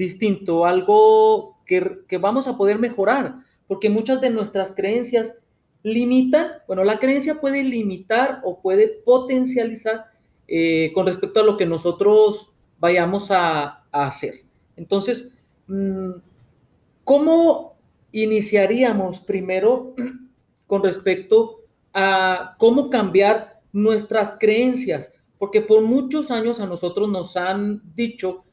distinto, 0.00 0.64
algo 0.64 1.58
que, 1.66 2.18
vamos 2.18 2.48
a 2.48 2.56
poder 2.56 2.78
mejorar, 2.78 3.36
porque 3.68 3.90
muchas 3.90 4.20
de 4.20 4.30
nuestras 4.30 4.74
creencias 4.74 5.38
limitan, 5.82 6.52
bueno, 6.66 6.84
la 6.84 6.98
creencia 6.98 7.40
puede 7.40 7.62
limitar 7.62 8.40
o 8.44 8.60
puede 8.60 8.88
potencializar 8.88 10.06
eh, 10.48 10.90
con 10.94 11.06
respecto 11.06 11.40
a 11.40 11.44
lo 11.44 11.56
que 11.56 11.66
nosotros 11.66 12.56
vayamos 12.80 13.30
a, 13.30 13.76
hacer. 13.92 14.34
Entonces, 14.76 15.34
mm, 15.66 16.12
¿cómo 17.02 17.74
iniciaríamos 18.12 19.18
primero 19.20 19.94
con 20.68 20.82
respecto 20.84 21.62
a 21.92 22.54
cómo 22.56 22.88
cambiar 22.88 23.60
nuestras 23.72 24.36
creencias? 24.38 25.12
Porque 25.38 25.60
por 25.60 25.82
muchos 25.82 26.30
años 26.30 26.60
a 26.60 26.66
nosotros 26.66 27.08
nos 27.08 27.36
han 27.36 27.82
dicho 27.94 28.44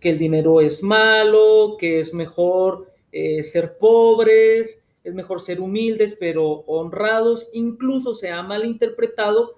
que 0.00 0.10
el 0.10 0.18
dinero 0.18 0.60
es 0.60 0.82
malo, 0.82 1.76
que 1.78 2.00
es 2.00 2.14
mejor 2.14 2.92
eh, 3.12 3.42
ser 3.42 3.78
pobres, 3.78 4.88
es 5.04 5.14
mejor 5.14 5.40
ser 5.40 5.60
humildes 5.60 6.16
pero 6.18 6.64
honrados. 6.66 7.50
Incluso 7.52 8.14
se 8.14 8.30
ha 8.30 8.42
malinterpretado 8.42 9.54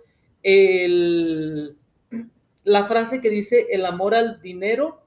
la 2.65 2.85
frase 2.85 3.21
que 3.21 3.31
dice 3.31 3.67
el 3.71 3.85
amor 3.85 4.15
al 4.15 4.41
dinero 4.41 5.03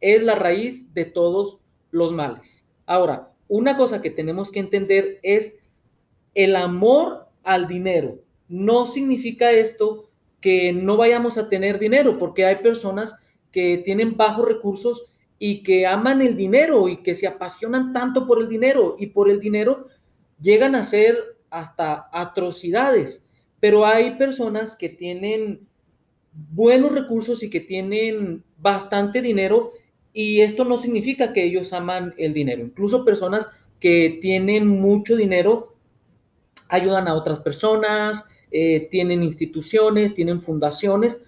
es 0.00 0.22
la 0.22 0.34
raíz 0.34 0.94
de 0.94 1.04
todos 1.04 1.60
los 1.90 2.12
males. 2.12 2.68
Ahora, 2.86 3.32
una 3.48 3.76
cosa 3.76 4.02
que 4.02 4.10
tenemos 4.10 4.50
que 4.50 4.60
entender 4.60 5.18
es 5.22 5.58
el 6.34 6.56
amor 6.56 7.26
al 7.42 7.68
dinero. 7.68 8.18
No 8.48 8.86
significa 8.86 9.52
esto 9.52 10.10
que 10.40 10.72
no 10.72 10.96
vayamos 10.96 11.38
a 11.38 11.48
tener 11.48 11.78
dinero, 11.78 12.18
porque 12.18 12.44
hay 12.44 12.56
personas 12.56 13.14
que 13.54 13.78
tienen 13.78 14.16
bajos 14.16 14.48
recursos 14.48 15.06
y 15.38 15.62
que 15.62 15.86
aman 15.86 16.20
el 16.20 16.36
dinero 16.36 16.88
y 16.88 16.96
que 17.04 17.14
se 17.14 17.28
apasionan 17.28 17.92
tanto 17.92 18.26
por 18.26 18.42
el 18.42 18.48
dinero 18.48 18.96
y 18.98 19.06
por 19.06 19.30
el 19.30 19.38
dinero 19.38 19.86
llegan 20.40 20.74
a 20.74 20.80
hacer 20.80 21.16
hasta 21.50 22.08
atrocidades. 22.12 23.28
Pero 23.60 23.86
hay 23.86 24.16
personas 24.16 24.76
que 24.76 24.88
tienen 24.88 25.68
buenos 26.32 26.90
recursos 26.90 27.44
y 27.44 27.48
que 27.48 27.60
tienen 27.60 28.42
bastante 28.58 29.22
dinero 29.22 29.70
y 30.12 30.40
esto 30.40 30.64
no 30.64 30.76
significa 30.76 31.32
que 31.32 31.44
ellos 31.44 31.72
aman 31.72 32.12
el 32.18 32.32
dinero. 32.32 32.64
Incluso 32.64 33.04
personas 33.04 33.48
que 33.78 34.18
tienen 34.20 34.66
mucho 34.66 35.14
dinero 35.14 35.76
ayudan 36.68 37.06
a 37.06 37.14
otras 37.14 37.38
personas, 37.38 38.24
eh, 38.50 38.88
tienen 38.90 39.22
instituciones, 39.22 40.12
tienen 40.12 40.40
fundaciones 40.40 41.24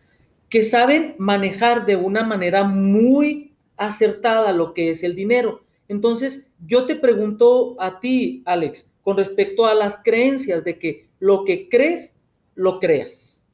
que 0.49 0.63
saben 0.63 1.15
manejar 1.19 1.87
de 1.87 1.97
una 1.97 2.23
manera 2.25 2.65
muy 2.65 3.55
acertada 3.77 4.53
lo 4.53 4.75
que 4.75 4.91
es 4.91 5.03
el 5.03 5.15
dinero. 5.15 5.63
Entonces, 5.89 6.51
yo 6.67 6.87
te 6.87 6.97
pregunto 6.97 7.81
a 7.81 8.01
ti, 8.01 8.43
Alex, 8.47 8.93
con 9.03 9.17
respecto 9.17 9.67
a 9.67 9.75
las 9.75 10.03
creencias 10.03 10.65
de 10.65 10.79
que 10.79 11.09
lo 11.21 11.45
que 11.45 11.69
crees, 11.69 12.19
lo 12.55 12.81
creas. 12.81 13.45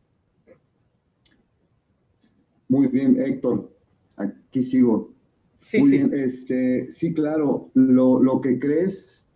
Muy 2.69 2.87
bien, 2.87 3.17
Héctor. 3.19 3.71
Aquí 4.17 4.63
sigo. 4.63 5.13
Sí, 5.59 5.79
Muy 5.79 5.91
sí. 5.91 5.97
bien, 5.97 6.11
este, 6.15 6.91
sí, 6.91 7.13
claro, 7.15 7.71
lo, 7.75 8.23
lo 8.23 8.41
que 8.41 8.59
crees, 8.59 9.29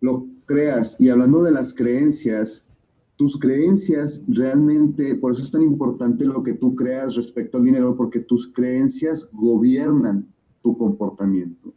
lo 0.00 0.26
creas. 0.46 1.00
Y 1.00 1.10
hablando 1.10 1.42
de 1.42 1.50
las 1.50 1.74
creencias, 1.74 2.68
tus 3.16 3.38
creencias 3.38 4.24
realmente, 4.28 5.14
por 5.16 5.32
eso 5.32 5.42
es 5.42 5.50
tan 5.50 5.62
importante 5.62 6.24
lo 6.24 6.42
que 6.42 6.54
tú 6.54 6.74
creas 6.74 7.14
respecto 7.14 7.58
al 7.58 7.64
dinero, 7.64 7.96
porque 7.96 8.20
tus 8.20 8.52
creencias 8.52 9.28
gobiernan 9.32 10.32
tu 10.62 10.76
comportamiento. 10.76 11.74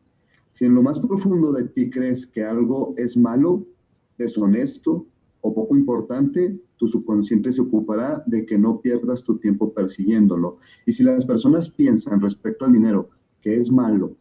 Si 0.51 0.65
en 0.65 0.73
lo 0.73 0.81
más 0.81 0.99
profundo 0.99 1.51
de 1.51 1.65
ti 1.65 1.89
crees 1.89 2.25
que 2.25 2.43
algo 2.43 2.93
es 2.97 3.17
malo, 3.17 3.65
deshonesto 4.17 5.05
o 5.41 5.53
poco 5.53 5.75
importante, 5.75 6.59
tu 6.77 6.87
subconsciente 6.87 7.51
se 7.51 7.61
ocupará 7.61 8.23
de 8.25 8.45
que 8.45 8.57
no 8.57 8.81
pierdas 8.81 9.23
tu 9.23 9.37
tiempo 9.37 9.73
persiguiéndolo. 9.73 10.57
Y 10.85 10.93
si 10.93 11.03
las 11.03 11.25
personas 11.25 11.69
piensan 11.69 12.21
respecto 12.21 12.65
al 12.65 12.73
dinero 12.73 13.09
que 13.41 13.55
es 13.55 13.71
malo, 13.71 14.15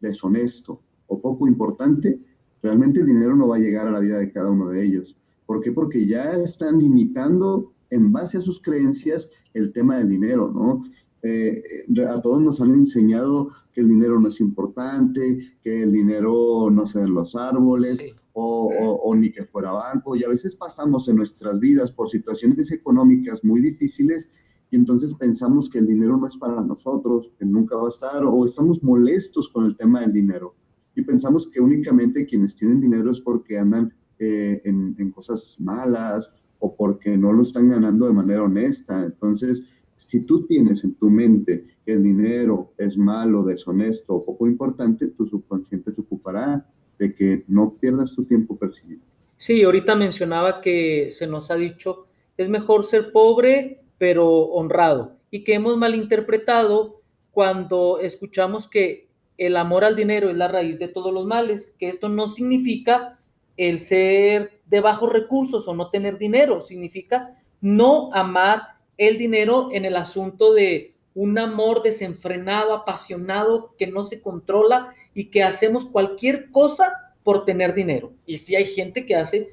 deshonesto 0.00 0.80
o 1.06 1.20
poco 1.20 1.46
importante, 1.46 2.18
realmente 2.62 3.00
el 3.00 3.06
dinero 3.06 3.36
no 3.36 3.48
va 3.48 3.56
a 3.56 3.60
llegar 3.60 3.86
a 3.86 3.90
la 3.90 4.00
vida 4.00 4.18
de 4.18 4.32
cada 4.32 4.50
uno 4.50 4.70
de 4.70 4.84
ellos. 4.84 5.16
¿Por 5.46 5.60
qué? 5.60 5.72
Porque 5.72 6.06
ya 6.06 6.32
están 6.34 6.78
limitando 6.78 7.72
en 7.90 8.12
base 8.12 8.38
a 8.38 8.40
sus 8.40 8.60
creencias 8.60 9.28
el 9.52 9.72
tema 9.72 9.98
del 9.98 10.08
dinero, 10.08 10.50
¿no? 10.52 10.82
Eh, 11.22 11.62
a 12.06 12.20
todos 12.20 12.42
nos 12.42 12.60
han 12.60 12.74
enseñado 12.74 13.48
que 13.72 13.80
el 13.80 13.88
dinero 13.88 14.20
no 14.20 14.28
es 14.28 14.40
importante, 14.40 15.38
que 15.62 15.82
el 15.82 15.92
dinero 15.92 16.70
no 16.70 16.84
se 16.84 17.00
en 17.00 17.14
los 17.14 17.34
árboles 17.34 18.04
o, 18.34 18.70
o, 19.02 19.14
ni 19.14 19.32
que 19.32 19.44
fuera 19.44 19.72
banco. 19.72 20.16
Y 20.16 20.24
a 20.24 20.28
veces 20.28 20.54
pasamos 20.54 21.08
en 21.08 21.16
nuestras 21.16 21.60
vidas 21.60 21.90
por 21.90 22.10
situaciones 22.10 22.70
económicas 22.72 23.42
muy 23.42 23.62
difíciles 23.62 24.30
y 24.70 24.76
entonces 24.76 25.14
pensamos 25.14 25.70
que 25.70 25.78
el 25.78 25.86
dinero 25.86 26.18
no 26.18 26.26
es 26.26 26.36
para 26.36 26.60
nosotros, 26.60 27.30
que 27.38 27.46
nunca 27.46 27.76
va 27.76 27.86
a 27.86 27.88
estar 27.88 28.24
o 28.24 28.44
estamos 28.44 28.82
molestos 28.82 29.48
con 29.48 29.64
el 29.64 29.76
tema 29.76 30.00
del 30.00 30.12
dinero. 30.12 30.54
Y 30.94 31.02
pensamos 31.02 31.48
que 31.48 31.60
únicamente 31.60 32.26
quienes 32.26 32.56
tienen 32.56 32.80
dinero 32.80 33.10
es 33.10 33.20
porque 33.20 33.58
andan 33.58 33.94
eh, 34.18 34.60
en, 34.64 35.10
cosas 35.10 35.56
malas 35.60 36.46
o 36.58 36.74
porque 36.74 37.16
no 37.16 37.32
lo 37.32 37.42
están 37.42 37.68
ganando 37.68 38.06
de 38.06 38.12
manera 38.12 38.42
honesta. 38.42 39.02
Entonces, 39.02 39.66
si 39.96 40.24
tú 40.26 40.46
tienes 40.46 40.84
en 40.84 40.94
tu 40.94 41.10
mente 41.10 41.64
que 41.84 41.92
el 41.92 42.02
dinero 42.02 42.72
es 42.78 42.96
malo, 42.96 43.44
deshonesto 43.44 44.14
o 44.14 44.24
poco 44.24 44.46
importante, 44.46 45.08
tu 45.08 45.26
subconsciente 45.26 45.92
se 45.92 46.00
ocupará 46.00 46.66
de 46.98 47.14
que 47.14 47.44
no 47.48 47.74
pierdas 47.74 48.14
tu 48.14 48.24
tiempo 48.24 48.56
persiguiendo. 48.56 49.04
Sí, 49.36 49.62
ahorita 49.62 49.94
mencionaba 49.94 50.60
que 50.60 51.08
se 51.10 51.26
nos 51.26 51.50
ha 51.50 51.56
dicho, 51.56 52.06
es 52.36 52.48
mejor 52.48 52.84
ser 52.84 53.12
pobre 53.12 53.80
pero 53.98 54.28
honrado 54.28 55.16
y 55.30 55.44
que 55.44 55.54
hemos 55.54 55.76
malinterpretado 55.76 57.02
cuando 57.30 57.98
escuchamos 58.00 58.68
que 58.68 59.08
el 59.36 59.56
amor 59.56 59.84
al 59.84 59.96
dinero 59.96 60.30
es 60.30 60.36
la 60.36 60.48
raíz 60.48 60.78
de 60.78 60.88
todos 60.88 61.12
los 61.12 61.26
males, 61.26 61.74
que 61.78 61.88
esto 61.88 62.08
no 62.08 62.28
significa 62.28 63.18
el 63.56 63.80
ser 63.80 64.60
de 64.66 64.80
bajos 64.80 65.12
recursos 65.12 65.68
o 65.68 65.74
no 65.74 65.90
tener 65.90 66.18
dinero, 66.18 66.60
significa 66.60 67.38
no 67.60 68.10
amar 68.12 68.76
el 68.96 69.18
dinero 69.18 69.68
en 69.72 69.84
el 69.84 69.96
asunto 69.96 70.52
de 70.52 70.94
un 71.14 71.38
amor 71.38 71.82
desenfrenado, 71.82 72.74
apasionado, 72.74 73.74
que 73.78 73.86
no 73.86 74.04
se 74.04 74.20
controla 74.20 74.94
y 75.14 75.26
que 75.26 75.42
hacemos 75.42 75.84
cualquier 75.84 76.50
cosa 76.50 77.14
por 77.22 77.44
tener 77.44 77.72
dinero. 77.74 78.12
Y 78.26 78.38
si 78.38 78.56
hay 78.56 78.66
gente 78.66 79.06
que 79.06 79.14
hace 79.14 79.50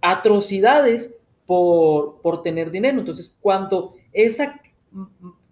atrocidades 0.00 1.16
por, 1.46 2.20
por 2.22 2.42
tener 2.42 2.70
dinero. 2.70 3.00
Entonces, 3.00 3.36
cuando 3.40 3.94
esa 4.12 4.60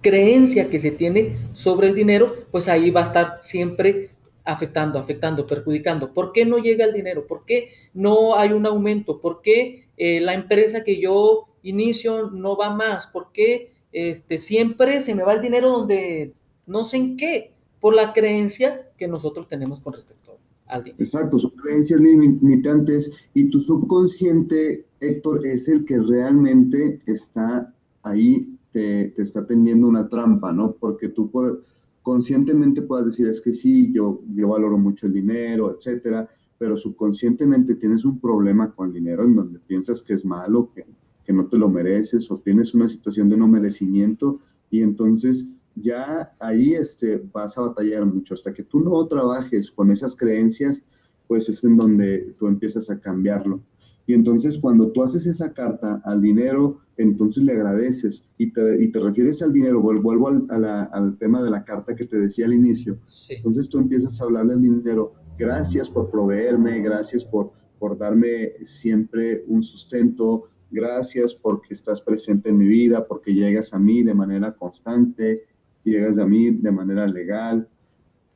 creencia 0.01 0.71
que 0.71 0.81
se 0.81 0.91
tiene 0.91 1.37
sobre 1.53 1.89
el 1.89 1.95
dinero, 1.95 2.29
pues 2.51 2.69
ahí 2.69 2.91
va 2.91 3.03
a 3.03 3.07
estar 3.07 3.41
siempre 3.43 4.11
afectando, 4.49 4.99
afectando, 4.99 5.47
perjudicando. 5.47 6.15
¿Por 6.15 6.33
qué 6.33 6.47
no 6.47 6.57
llega 6.57 6.87
el 6.87 6.95
dinero? 6.95 7.27
¿Por 7.27 7.45
qué 7.45 7.69
no 7.93 8.35
hay 8.35 8.53
un 8.53 8.65
aumento? 8.65 9.21
¿Por 9.21 9.43
qué 9.43 9.89
eh, 9.99 10.21
la 10.21 10.33
empresa 10.33 10.85
que 10.85 10.99
yo 10.99 11.49
inicio 11.63 12.31
no 12.31 12.57
va 12.57 12.75
más? 12.75 13.07
¿Por 13.07 13.31
qué 13.31 13.73
este, 13.93 14.39
siempre 14.39 15.03
se 15.03 15.15
me 15.15 15.23
va 15.23 15.35
el 15.35 15.43
dinero 15.43 15.71
donde 15.71 16.33
no 16.67 16.85
sé 16.87 16.97
en 16.97 17.17
qué? 17.19 17.53
Por 17.79 17.95
la 17.95 18.15
creencia 18.15 18.91
que 18.97 19.07
nosotros 19.07 19.49
tenemos 19.49 19.81
con 19.81 19.93
respecto 19.93 20.39
al 20.67 20.83
dinero. 20.83 21.05
Exacto, 21.05 21.39
son 21.39 21.51
creencias 21.51 22.01
limitantes 22.01 23.31
y 23.35 23.51
tu 23.51 23.61
subconsciente, 23.61 24.87
Héctor, 25.01 25.47
es 25.47 25.69
el 25.69 25.85
que 25.85 25.99
realmente 25.99 27.01
está 27.07 27.75
ahí, 28.03 28.57
te, 28.73 29.09
te 29.11 29.21
está 29.23 29.47
tendiendo 29.47 29.87
una 29.87 30.09
trampa, 30.09 30.53
¿no? 30.53 30.73
Porque 30.73 31.11
tú 31.11 31.31
por 31.31 31.65
conscientemente 32.09 32.81
puedas 32.81 33.05
decir, 33.05 33.29
es 33.29 33.39
que 33.39 33.53
sí, 33.53 33.93
yo, 33.93 34.23
yo 34.35 34.49
valoro 34.49 34.79
mucho 34.79 35.07
el 35.07 35.13
dinero, 35.13 35.77
etcétera, 35.77 36.27
pero 36.57 36.75
subconscientemente 36.75 37.75
tienes 37.75 38.03
un 38.07 38.19
problema 38.19 38.73
con 38.73 38.89
el 38.89 38.95
dinero 38.95 39.27
en 39.27 39.35
donde 39.35 39.59
piensas 39.59 40.03
que 40.03 40.15
es 40.15 40.25
malo, 40.25 40.73
que, 40.75 40.87
que 41.23 41.35
no 41.35 41.47
te 41.49 41.59
lo 41.59 41.69
mereces 41.69 42.31
o 42.31 42.39
tienes 42.39 42.73
una 42.73 42.89
situación 42.89 43.29
de 43.29 43.37
no 43.37 43.47
merecimiento 43.47 44.39
y 44.71 44.81
entonces 44.81 45.61
ya 45.75 46.35
ahí 46.41 46.73
este, 46.73 47.29
vas 47.31 47.59
a 47.59 47.67
batallar 47.67 48.07
mucho. 48.07 48.33
Hasta 48.33 48.55
que 48.55 48.63
tú 48.63 48.81
no 48.81 49.07
trabajes 49.07 49.71
con 49.71 49.91
esas 49.91 50.17
creencias, 50.17 50.87
pues 51.27 51.47
es 51.51 51.63
en 51.63 51.77
donde 51.77 52.35
tú 52.39 52.47
empiezas 52.47 52.89
a 52.89 52.99
cambiarlo. 52.99 53.61
Y 54.07 54.15
entonces 54.15 54.57
cuando 54.57 54.93
tú 54.93 55.03
haces 55.03 55.27
esa 55.27 55.53
carta 55.53 56.01
al 56.07 56.23
dinero, 56.23 56.81
entonces 56.99 57.45
le 57.45 57.53
agradeces 57.53 58.31
y 58.39 58.53
te, 58.53 58.83
y 58.83 58.91
te 58.91 59.01
refieres 59.01 59.41
al 59.41 59.53
dinero, 59.53 59.81
vuelvo 59.81 60.29
al, 60.29 60.43
al, 60.93 61.19
tema 61.19 61.41
de 61.41 61.51
la 61.51 61.65
carta 61.65 61.95
que 61.95 62.05
te 62.05 62.19
decía 62.19 62.47
al 62.47 62.53
inicio. 62.53 62.99
Entonces 63.31 63.69
tú 63.69 63.79
empiezas 63.79 64.21
a 64.21 64.25
hablarle 64.25 64.55
al 64.55 64.61
dinero, 64.61 65.13
gracias 65.39 65.89
por 65.89 66.11
proveerme, 66.11 66.81
gracias 66.81 67.25
por, 67.25 67.53
por 67.79 67.97
darme 67.97 68.53
siempre 68.63 69.45
un 69.47 69.63
sustento, 69.63 70.43
gracias 70.73 71.35
porque 71.35 71.73
estás 71.73 72.01
presente 72.03 72.51
en 72.51 72.59
mi 72.59 72.67
vida, 72.67 73.07
porque 73.07 73.33
llegas 73.33 73.73
a 73.73 73.79
mí 73.79 74.03
de 74.03 74.15
manera 74.15 74.51
constante, 74.51 75.45
llegas 75.85 76.19
a 76.19 76.27
mí 76.27 76.51
de 76.51 76.73
manera 76.73 77.07
legal, 77.07 77.69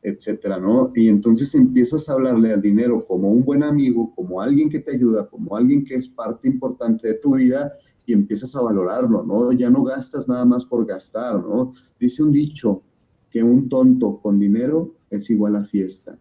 etcétera, 0.03 0.59
¿no? 0.59 0.93
Y 0.95 1.09
entonces 1.09 1.53
empiezas 1.57 2.09
a 2.09 2.13
hablarle 2.13 2.53
al 2.53 2.63
dinero 2.63 3.05
como 3.05 3.33
un 3.33 3.45
buen 3.45 3.65
amigo, 3.65 4.13
como 4.15 4.41
alguien 4.41 4.69
que 4.69 4.79
te 4.79 4.95
ayuda, 4.95 5.29
como 5.29 5.57
alguien 5.57 5.85
que 5.85 5.95
es 5.95 6.09
parte 6.09 6.49
importante 6.49 7.09
de 7.09 7.15
tu 7.15 7.35
vida 7.37 7.73
y 8.07 8.13
empiezas 8.13 8.55
a 8.57 8.63
valorarlo, 8.63 9.25
¿no? 9.25 9.53
Ya 9.53 9.71
no 9.71 9.83
gastas 9.83 10.29
nada 10.29 10.45
más 10.45 10.65
por 10.65 10.87
gastar, 10.87 11.43
¿no? 11.43 11.73
Dice 11.99 12.23
un 12.23 12.33
dicho 12.33 12.83
que 13.31 13.43
un 13.43 13.69
tonto 13.69 14.21
con 14.21 14.39
dinero 14.39 14.95
es 15.11 15.31
igual 15.31 15.57
a 15.57 15.65
fiesta. 15.65 16.19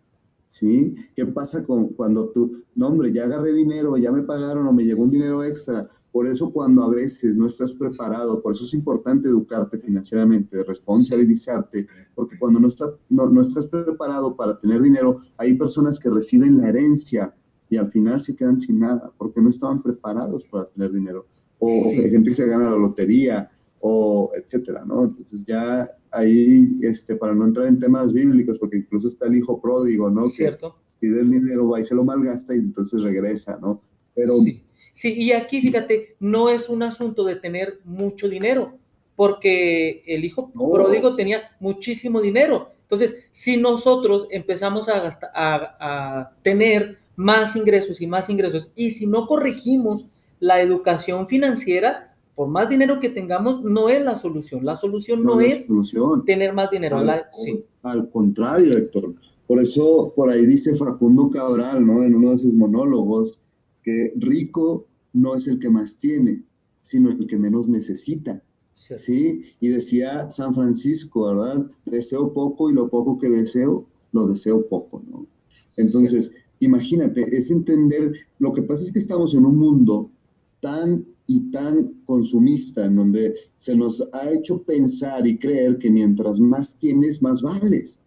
¿Sí? 0.48 0.94
¿Qué 1.16 1.26
pasa 1.26 1.64
con 1.64 1.94
cuando 1.94 2.28
tú, 2.30 2.52
no 2.76 2.90
hombre, 2.90 3.14
ya 3.14 3.24
agarré 3.24 3.54
dinero, 3.54 3.96
ya 3.96 4.12
me 4.12 4.24
pagaron 4.24 4.68
o 4.68 4.74
me 4.74 4.84
llegó 4.84 5.04
un 5.04 5.10
dinero 5.10 5.46
extra? 5.46 5.88
Por 6.12 6.28
eso 6.28 6.52
cuando 6.52 6.84
a 6.84 6.90
veces 6.90 7.38
no 7.38 7.48
estás 7.48 7.72
preparado, 7.72 8.42
por 8.42 8.52
eso 8.52 8.66
es 8.66 8.74
importante 8.74 9.30
educarte 9.30 9.78
financieramente, 9.78 10.62
responsabilizarte, 10.66 11.88
porque 12.16 12.38
cuando 12.38 12.60
no, 12.60 12.68
está, 12.68 12.86
no, 13.08 13.40
estás 13.40 13.68
preparado 13.68 14.36
para 14.36 14.60
tener 14.60 14.82
dinero, 14.82 15.20
hay 15.38 15.56
personas 15.56 15.98
que 16.00 16.10
reciben 16.10 16.58
la 16.60 16.68
herencia 16.68 17.34
y 17.70 17.78
al 17.78 17.90
final 17.90 18.20
se 18.20 18.36
quedan 18.36 18.60
sin 18.60 18.80
nada, 18.80 19.10
porque 19.18 19.42
no 19.42 19.48
estaban 19.48 19.82
preparados 19.82 20.44
para 20.44 20.66
tener 20.66 20.92
dinero. 20.92 21.28
O 21.64 21.90
hay 21.90 22.10
gente 22.10 22.32
que 22.32 22.36
se 22.36 22.48
gana 22.48 22.72
la 22.72 22.78
lotería, 22.78 23.50
o 23.80 24.32
etcétera, 24.36 24.84
¿no? 24.86 25.06
Entonces 25.06 25.46
ya 25.46 25.88
ahí, 26.12 26.78
este, 26.82 27.16
para 27.16 27.34
no 27.34 27.46
entrar 27.46 27.68
en 27.68 27.80
temas 27.80 28.14
bíblicos, 28.14 28.60
porque 28.60 28.78
incluso 28.78 29.08
está 29.08 29.28
el 29.28 29.38
hijo 29.38 29.62
pródigo, 29.62 30.10
¿no? 30.10 30.26
Cierto. 30.28 30.76
Que 31.00 31.08
pide 31.08 31.22
el 31.22 31.32
dinero, 31.32 31.70
va 31.70 31.80
y 31.80 31.84
se 31.84 31.96
lo 31.96 32.04
malgasta 32.04 32.56
y 32.56 32.60
entonces 32.60 33.02
regresa, 33.02 33.58
¿no? 33.62 33.82
Pero 34.14 34.38
sí. 34.40 34.62
Sí, 34.94 35.14
y 35.14 35.32
aquí 35.32 35.62
fíjate, 35.62 36.16
no 36.20 36.50
es 36.50 36.70
un 36.70 36.84
asunto 36.84 37.24
de 37.24 37.38
tener 37.38 37.80
mucho 37.86 38.28
dinero, 38.28 38.78
porque 39.16 40.04
el 40.06 40.26
hijo 40.26 40.52
pródigo 40.52 41.16
tenía 41.16 41.52
muchísimo 41.60 42.22
dinero. 42.22 42.72
Entonces, 42.84 43.28
si 43.32 43.58
nosotros 43.58 44.28
empezamos 44.32 44.90
a, 44.90 45.00
gastar, 45.00 45.32
a, 45.34 46.34
tener 46.42 47.00
más 47.16 47.56
ingresos 47.56 48.02
y 48.02 48.08
más 48.08 48.30
ingresos, 48.30 48.72
y 48.76 48.92
si 48.92 49.08
no 49.08 49.28
corregimos 49.28 50.10
la 50.42 50.62
educación 50.62 51.28
financiera, 51.28 52.18
por 52.36 52.50
más 52.50 52.68
dinero 52.68 53.00
que 53.00 53.10
tengamos, 53.10 53.64
no 53.64 53.88
es 53.88 54.04
la 54.04 54.18
solución. 54.18 54.66
La 54.66 54.76
solución 54.76 55.24
no, 55.24 55.40
es 55.40 55.70
tener 56.26 56.54
más 56.54 56.70
dinero. 56.70 56.98
Al, 56.98 57.26
al 57.84 58.10
contrario, 58.10 58.78
Héctor. 58.78 59.16
Por 59.48 59.60
eso, 59.60 60.12
por 60.16 60.30
ahí 60.30 60.46
dice 60.46 60.76
Facundo 60.76 61.30
Cabral, 61.30 61.86
¿no? 61.86 62.04
En 62.04 62.16
uno 62.16 62.32
de 62.32 62.38
sus 62.40 62.54
monólogos, 62.54 63.42
que 63.84 64.14
rico 64.16 64.88
no 65.14 65.36
es 65.36 65.48
el 65.48 65.60
que 65.60 65.70
más 65.70 65.98
tiene, 65.98 66.44
sino 66.82 67.12
el 67.12 67.28
que 67.28 67.38
menos 67.38 67.68
necesita. 67.68 68.42
Sí. 68.74 69.42
Y 69.60 69.68
decía 69.68 70.32
San 70.32 70.56
Francisco, 70.56 71.28
¿verdad? 71.28 71.70
Deseo 71.86 72.34
poco 72.34 72.72
y 72.72 72.74
lo 72.74 72.90
poco 72.90 73.20
que 73.20 73.30
deseo, 73.30 73.86
lo 74.12 74.28
deseo 74.28 74.68
poco, 74.68 75.04
¿no? 75.08 75.28
Entonces, 75.78 76.32
imagínate, 76.60 77.26
es 77.36 77.52
entender, 77.52 78.14
lo 78.40 78.54
que 78.54 78.64
pasa 78.64 78.84
es 78.84 78.92
que 78.92 79.00
estamos 79.00 79.36
en 79.36 79.46
un 79.46 79.58
mundo 79.58 80.11
tan 80.62 81.06
y 81.28 81.52
tan 81.52 81.94
consumista, 82.06 82.86
en 82.86 82.96
donde 82.96 83.34
se 83.58 83.76
nos 83.76 84.02
ha 84.14 84.32
hecho 84.32 84.64
pensar 84.64 85.26
y 85.28 85.38
creer 85.38 85.78
que 85.78 85.90
mientras 85.90 86.40
más 86.40 86.78
tienes, 86.80 87.22
más 87.22 87.42
vales, 87.42 88.04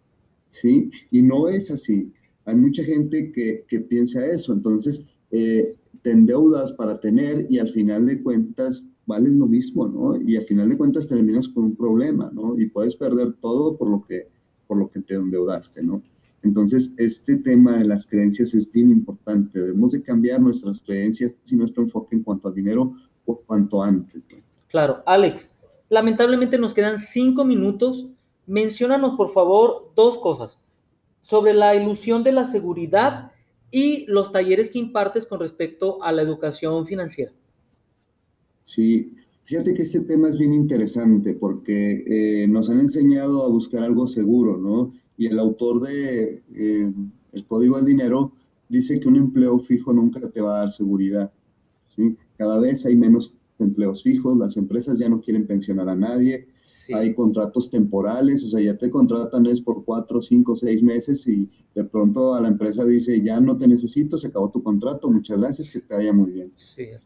¿sí? 0.49 0.89
Y 1.11 1.21
no 1.21 1.47
es 1.47 1.71
así. 1.71 2.11
Hay 2.45 2.55
mucha 2.55 2.83
gente 2.83 3.31
que, 3.31 3.65
que 3.67 3.79
piensa 3.79 4.25
eso, 4.27 4.53
entonces 4.53 5.05
eh, 5.31 5.75
te 6.01 6.11
endeudas 6.11 6.73
para 6.73 6.99
tener 6.99 7.47
y 7.49 7.57
al 7.57 7.69
final 7.69 8.05
de 8.05 8.21
cuentas 8.21 8.87
vales 9.07 9.33
lo 9.33 9.47
mismo, 9.47 9.87
¿no? 9.87 10.17
Y 10.21 10.35
al 10.35 10.43
final 10.43 10.69
de 10.69 10.77
cuentas 10.77 11.07
terminas 11.07 11.47
con 11.47 11.65
un 11.65 11.75
problema, 11.75 12.31
¿no? 12.33 12.57
Y 12.59 12.67
puedes 12.67 12.95
perder 12.95 13.33
todo 13.33 13.77
por 13.77 13.89
lo 13.89 14.05
que, 14.05 14.27
por 14.67 14.77
lo 14.77 14.89
que 14.89 15.01
te 15.01 15.15
endeudaste, 15.15 15.83
¿no? 15.83 16.01
Entonces, 16.45 16.93
este 16.97 17.37
tema 17.37 17.75
de 17.75 17.85
las 17.85 18.05
creencias 18.05 18.53
es 18.53 18.71
bien 18.71 18.91
importante. 18.91 19.59
Debemos 19.59 19.93
de 19.93 20.03
cambiar 20.03 20.39
nuestras 20.39 20.83
creencias 20.83 21.35
y 21.49 21.55
nuestro 21.55 21.81
enfoque 21.81 22.15
en 22.15 22.21
cuanto 22.21 22.47
a 22.47 22.51
dinero 22.51 22.93
o 23.25 23.41
cuanto 23.41 23.81
antes. 23.81 24.21
Claro, 24.67 25.01
Alex, 25.07 25.57
lamentablemente 25.89 26.59
nos 26.59 26.75
quedan 26.75 26.99
cinco 26.99 27.45
minutos. 27.45 28.11
Menciónanos, 28.45 29.15
por 29.17 29.29
favor, 29.29 29.91
dos 29.95 30.19
cosas 30.19 30.63
sobre 31.19 31.55
la 31.55 31.75
ilusión 31.75 32.23
de 32.23 32.33
la 32.33 32.45
seguridad 32.45 33.31
y 33.71 34.05
los 34.05 34.31
talleres 34.31 34.69
que 34.69 34.77
impartes 34.77 35.25
con 35.25 35.39
respecto 35.39 36.03
a 36.03 36.11
la 36.11 36.21
educación 36.21 36.85
financiera. 36.85 37.31
Sí, 38.61 39.15
fíjate 39.45 39.73
que 39.73 39.81
este 39.81 40.01
tema 40.01 40.29
es 40.29 40.37
bien 40.37 40.53
interesante 40.53 41.33
porque 41.33 42.03
eh, 42.05 42.47
nos 42.47 42.69
han 42.69 42.79
enseñado 42.81 43.43
a 43.43 43.49
buscar 43.49 43.83
algo 43.83 44.05
seguro, 44.05 44.57
¿no? 44.57 44.91
Y 45.17 45.27
el 45.27 45.39
autor 45.39 45.81
de 45.81 46.43
eh, 46.53 46.93
El 47.33 47.45
Código 47.45 47.77
del 47.77 47.85
Dinero 47.85 48.31
dice 48.69 48.99
que 48.99 49.07
un 49.07 49.15
empleo 49.15 49.59
fijo 49.59 49.93
nunca 49.93 50.19
te 50.29 50.41
va 50.41 50.55
a 50.55 50.59
dar 50.59 50.71
seguridad. 50.71 51.31
¿sí? 51.95 52.17
Cada 52.37 52.59
vez 52.59 52.85
hay 52.85 52.95
menos 52.95 53.37
empleos 53.59 54.03
fijos, 54.03 54.37
las 54.37 54.57
empresas 54.57 54.99
ya 54.99 55.09
no 55.09 55.21
quieren 55.21 55.47
pensionar 55.47 55.87
a 55.89 55.95
nadie, 55.95 56.47
hay 56.93 57.15
contratos 57.15 57.69
temporales, 57.69 58.43
o 58.43 58.47
sea, 58.47 58.61
ya 58.61 58.77
te 58.77 58.89
contratan 58.89 59.45
es 59.47 59.61
por 59.61 59.83
cuatro, 59.83 60.21
cinco, 60.21 60.55
seis 60.55 60.83
meses 60.83 61.27
y 61.27 61.49
de 61.73 61.83
pronto 61.83 62.35
a 62.35 62.41
la 62.41 62.49
empresa 62.49 62.85
dice, 62.85 63.21
ya 63.23 63.39
no 63.39 63.57
te 63.57 63.67
necesito, 63.67 64.17
se 64.17 64.27
acabó 64.27 64.51
tu 64.51 64.61
contrato, 64.61 65.09
muchas 65.09 65.39
gracias, 65.39 65.71
que 65.71 65.79
te 65.79 65.95
vaya 65.95 66.13
muy 66.13 66.31
bien. 66.31 66.51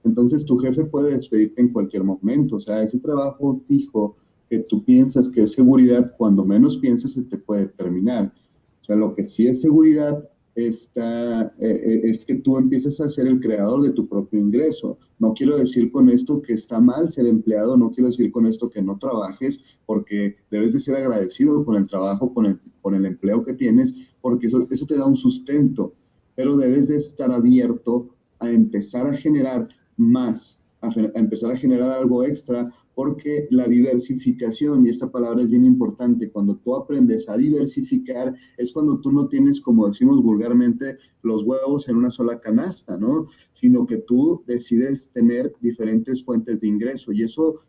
Entonces 0.03 0.45
tu 0.45 0.57
jefe 0.57 0.85
puede 0.85 1.13
despedirte 1.13 1.61
en 1.61 1.69
cualquier 1.71 2.03
momento, 2.03 2.57
o 2.57 2.59
sea, 2.59 2.83
ese 2.83 2.99
trabajo 2.99 3.61
fijo 3.67 4.15
que 4.49 4.59
tú 4.59 4.83
piensas 4.83 5.29
que 5.29 5.43
es 5.43 5.53
seguridad, 5.53 6.13
cuando 6.17 6.43
menos 6.43 6.77
piensas 6.77 7.13
se 7.13 7.23
te 7.23 7.37
puede 7.37 7.67
terminar. 7.67 8.33
O 8.81 8.83
sea, 8.83 8.95
lo 8.95 9.13
que 9.13 9.23
sí 9.23 9.47
es 9.47 9.61
seguridad 9.61 10.27
está, 10.55 11.53
eh, 11.59 11.71
eh, 11.71 12.01
es 12.03 12.25
que 12.25 12.35
tú 12.35 12.57
empiezas 12.57 12.99
a 12.99 13.09
ser 13.09 13.27
el 13.27 13.39
creador 13.39 13.81
de 13.81 13.91
tu 13.91 14.07
propio 14.07 14.39
ingreso. 14.39 14.97
No 15.19 15.33
quiero 15.33 15.57
decir 15.57 15.91
con 15.91 16.09
esto 16.09 16.41
que 16.41 16.53
está 16.53 16.79
mal 16.79 17.09
ser 17.09 17.27
empleado, 17.27 17.77
no 17.77 17.91
quiero 17.91 18.09
decir 18.09 18.31
con 18.31 18.45
esto 18.45 18.69
que 18.69 18.81
no 18.81 18.97
trabajes, 18.97 19.79
porque 19.85 20.37
debes 20.49 20.73
de 20.73 20.79
ser 20.79 20.97
agradecido 20.97 21.63
con 21.63 21.75
el 21.75 21.87
trabajo, 21.87 22.33
con 22.33 22.45
el, 22.45 22.59
con 22.81 22.95
el 22.95 23.05
empleo 23.05 23.43
que 23.43 23.53
tienes, 23.53 24.13
porque 24.21 24.47
eso, 24.47 24.67
eso 24.69 24.85
te 24.85 24.97
da 24.97 25.05
un 25.05 25.15
sustento, 25.15 25.93
pero 26.35 26.57
debes 26.57 26.87
de 26.87 26.97
estar 26.97 27.31
abierto 27.31 28.09
a 28.39 28.49
empezar 28.49 29.07
a 29.07 29.13
generar 29.13 29.67
más, 29.97 30.63
a 30.81 30.89
empezar 31.15 31.51
a 31.51 31.57
generar 31.57 31.91
algo 31.91 32.23
extra 32.23 32.71
porque 32.99 33.47
la 33.49 33.65
diversificación, 33.65 34.85
y 34.85 34.89
esta 34.89 35.09
palabra 35.09 35.41
es 35.41 35.49
bien 35.49 35.63
importante, 35.63 36.29
cuando 36.29 36.57
tú 36.57 36.75
aprendes 36.75 37.29
a 37.29 37.37
diversificar, 37.37 38.35
es 38.57 38.73
cuando 38.73 38.99
tú 38.99 39.09
no 39.13 39.29
tienes, 39.29 39.61
como 39.61 39.87
decimos 39.87 40.21
vulgarmente, 40.21 40.97
los 41.21 41.45
huevos 41.45 41.87
en 41.87 41.95
una 41.95 42.09
sola 42.09 42.41
canasta, 42.41 42.97
¿no? 42.97 43.27
Sino 43.51 43.85
que 43.85 43.99
tú 43.99 44.43
decides 44.45 45.13
tener 45.13 45.53
diferentes 45.61 46.25
fuentes 46.25 46.59
de 46.59 46.67
ingreso 46.67 47.13
y 47.13 47.23
eso 47.23 47.61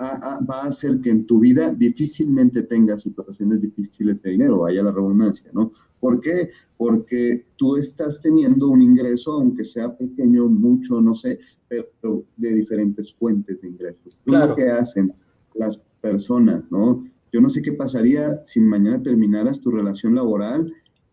va 0.00 0.62
a 0.62 0.66
hacer 0.66 1.00
que 1.00 1.10
en 1.10 1.26
tu 1.26 1.40
vida 1.40 1.72
difícilmente 1.72 2.62
tengas 2.62 3.02
situaciones 3.02 3.60
difíciles 3.60 4.22
de 4.22 4.30
dinero, 4.30 4.60
vaya 4.60 4.82
la 4.82 4.92
redundancia, 4.92 5.50
¿no? 5.52 5.72
¿Por 6.00 6.20
qué? 6.20 6.50
Porque 6.76 7.46
tú 7.56 7.76
estás 7.76 8.20
teniendo 8.22 8.68
un 8.68 8.82
ingreso, 8.82 9.32
aunque 9.32 9.64
sea 9.64 9.96
pequeño, 9.96 10.48
mucho, 10.48 11.00
no 11.00 11.14
sé, 11.14 11.38
pero 11.68 12.24
de 12.36 12.54
diferentes 12.54 13.12
fuentes 13.14 13.62
de 13.62 13.68
ingresos. 13.68 14.18
Lo 14.24 14.54
que 14.54 14.68
hacen 14.68 15.14
las 15.54 15.86
personas, 16.00 16.70
¿no? 16.70 17.02
Yo 17.32 17.40
no 17.40 17.48
sé 17.48 17.62
qué 17.62 17.72
pasaría 17.72 18.44
si 18.44 18.60
mañana 18.60 19.02
terminaras 19.02 19.60
tu 19.60 19.70
relación 19.70 20.14
laboral 20.14 20.72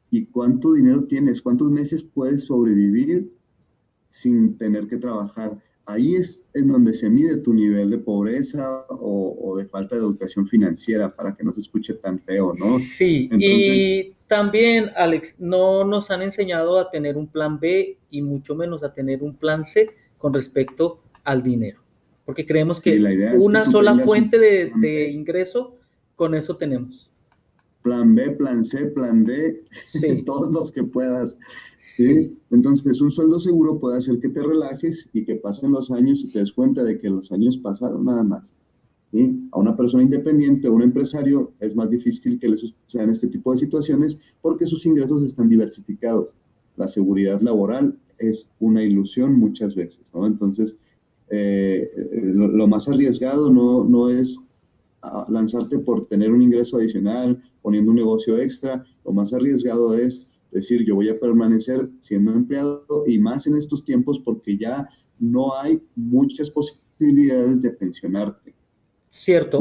y 0.09 0.25
cuánto 0.25 0.73
dinero 0.73 1.05
tienes, 1.05 1.41
cuántos 1.41 1.71
meses 1.71 2.03
puedes 2.03 2.45
sobrevivir 2.45 3.31
sin 4.09 4.57
tener 4.57 4.87
que 4.87 4.97
trabajar. 4.97 5.61
Ahí 5.89 6.13
es 6.13 6.47
en 6.53 6.67
donde 6.67 6.93
se 6.93 7.09
mide 7.09 7.37
tu 7.37 7.51
nivel 7.51 7.89
de 7.89 7.97
pobreza 7.97 8.85
o, 8.89 9.55
de 9.57 9.65
falta 9.65 9.95
de 9.95 10.01
educación 10.01 10.47
financiera 10.47 11.15
para 11.15 11.35
que 11.35 11.43
no 11.43 11.51
se 11.51 11.61
escuche 11.61 11.95
tan 11.95 12.19
feo, 12.19 12.53
¿no? 12.59 12.77
Sí, 12.77 13.27
y 13.31 14.13
también, 14.27 14.91
Alex, 14.95 15.39
no 15.39 15.83
nos 15.85 16.11
han 16.11 16.21
enseñado 16.21 16.77
a 16.77 16.91
tener 16.91 17.17
un 17.17 17.25
plan 17.25 17.59
B 17.59 17.97
y 18.11 18.21
mucho 18.21 18.53
menos 18.53 18.83
a 18.83 18.93
tener 18.93 19.23
un 19.23 19.35
plan 19.35 19.65
C 19.65 19.89
con 20.19 20.31
respecto 20.31 21.01
al 21.23 21.41
dinero, 21.41 21.79
porque 22.23 22.45
creemos 22.45 22.79
que 22.79 23.01
una 23.39 23.65
sola 23.65 23.97
fuente 23.97 24.37
de, 24.37 25.09
ingreso, 25.09 25.75
con 26.15 26.35
eso 26.35 26.55
tenemos. 26.55 27.11
Plan 27.81 28.13
B, 28.13 28.31
plan 28.31 28.63
C, 28.63 28.87
plan 28.87 29.23
D, 29.23 29.63
todos 30.25 30.51
los 30.53 30.71
que 30.71 30.83
puedas. 30.83 31.37
¿sí? 31.77 32.37
Entonces, 32.51 33.01
un 33.01 33.11
sueldo 33.11 33.39
seguro 33.39 33.79
puede 33.79 33.97
hacer 33.97 34.19
que 34.19 34.29
te 34.29 34.43
relajes 34.43 35.09
y 35.13 35.23
que 35.23 35.35
pasen 35.35 35.71
los 35.71 35.89
años 35.91 36.23
y 36.23 36.31
te 36.31 36.39
des 36.39 36.51
cuenta 36.51 36.83
de 36.83 36.99
que 36.99 37.09
los 37.09 37.31
años 37.31 37.57
pasaron 37.57 38.05
nada 38.05 38.23
más. 38.23 38.53
A 39.51 39.57
una 39.57 39.75
persona 39.75 40.03
independiente 40.03 40.67
o 40.67 40.73
un 40.73 40.83
empresario 40.83 41.53
es 41.59 41.75
más 41.75 41.89
difícil 41.89 42.37
que 42.39 42.47
le 42.47 42.57
sucedan 42.57 43.09
este 43.09 43.27
tipo 43.27 43.51
de 43.51 43.57
situaciones 43.57 44.19
porque 44.41 44.67
sus 44.67 44.85
ingresos 44.85 45.23
están 45.23 45.49
diversificados. 45.49 46.29
La 46.75 46.87
seguridad 46.87 47.41
laboral 47.41 47.97
es 48.19 48.53
una 48.59 48.83
ilusión 48.83 49.39
muchas 49.39 49.75
veces, 49.75 50.13
¿no? 50.13 50.27
Entonces, 50.27 50.77
eh, 51.31 51.91
lo, 52.11 52.67
más 52.67 52.87
arriesgado 52.87 53.51
no, 53.51 53.83
no 53.83 54.09
es 54.09 54.39
ah, 55.01 55.25
lanzarte 55.29 55.79
por 55.79 56.05
tener 56.05 56.31
un 56.31 56.41
ingreso 56.43 56.77
adicional, 56.77 57.41
poniendo 57.61 57.91
un 57.91 57.97
negocio 57.97 58.37
extra, 58.37 58.83
lo 59.05 59.11
más 59.11 59.33
arriesgado 59.33 59.95
es 59.95 60.29
decir, 60.51 60.83
yo 60.85 60.95
voy 60.95 61.09
a 61.09 61.19
permanecer 61.19 61.89
siendo 61.99 62.33
empleado 62.33 63.03
y 63.05 63.19
más 63.19 63.45
en 63.45 63.57
estos 63.57 63.85
tiempos 63.85 64.19
porque 64.19 64.57
ya 64.57 64.87
no 65.19 65.55
hay 65.55 65.81
muchas 65.95 66.49
posibilidades 66.49 67.61
de 67.61 67.71
pensionarte. 67.71 68.55
Cierto. 69.09 69.59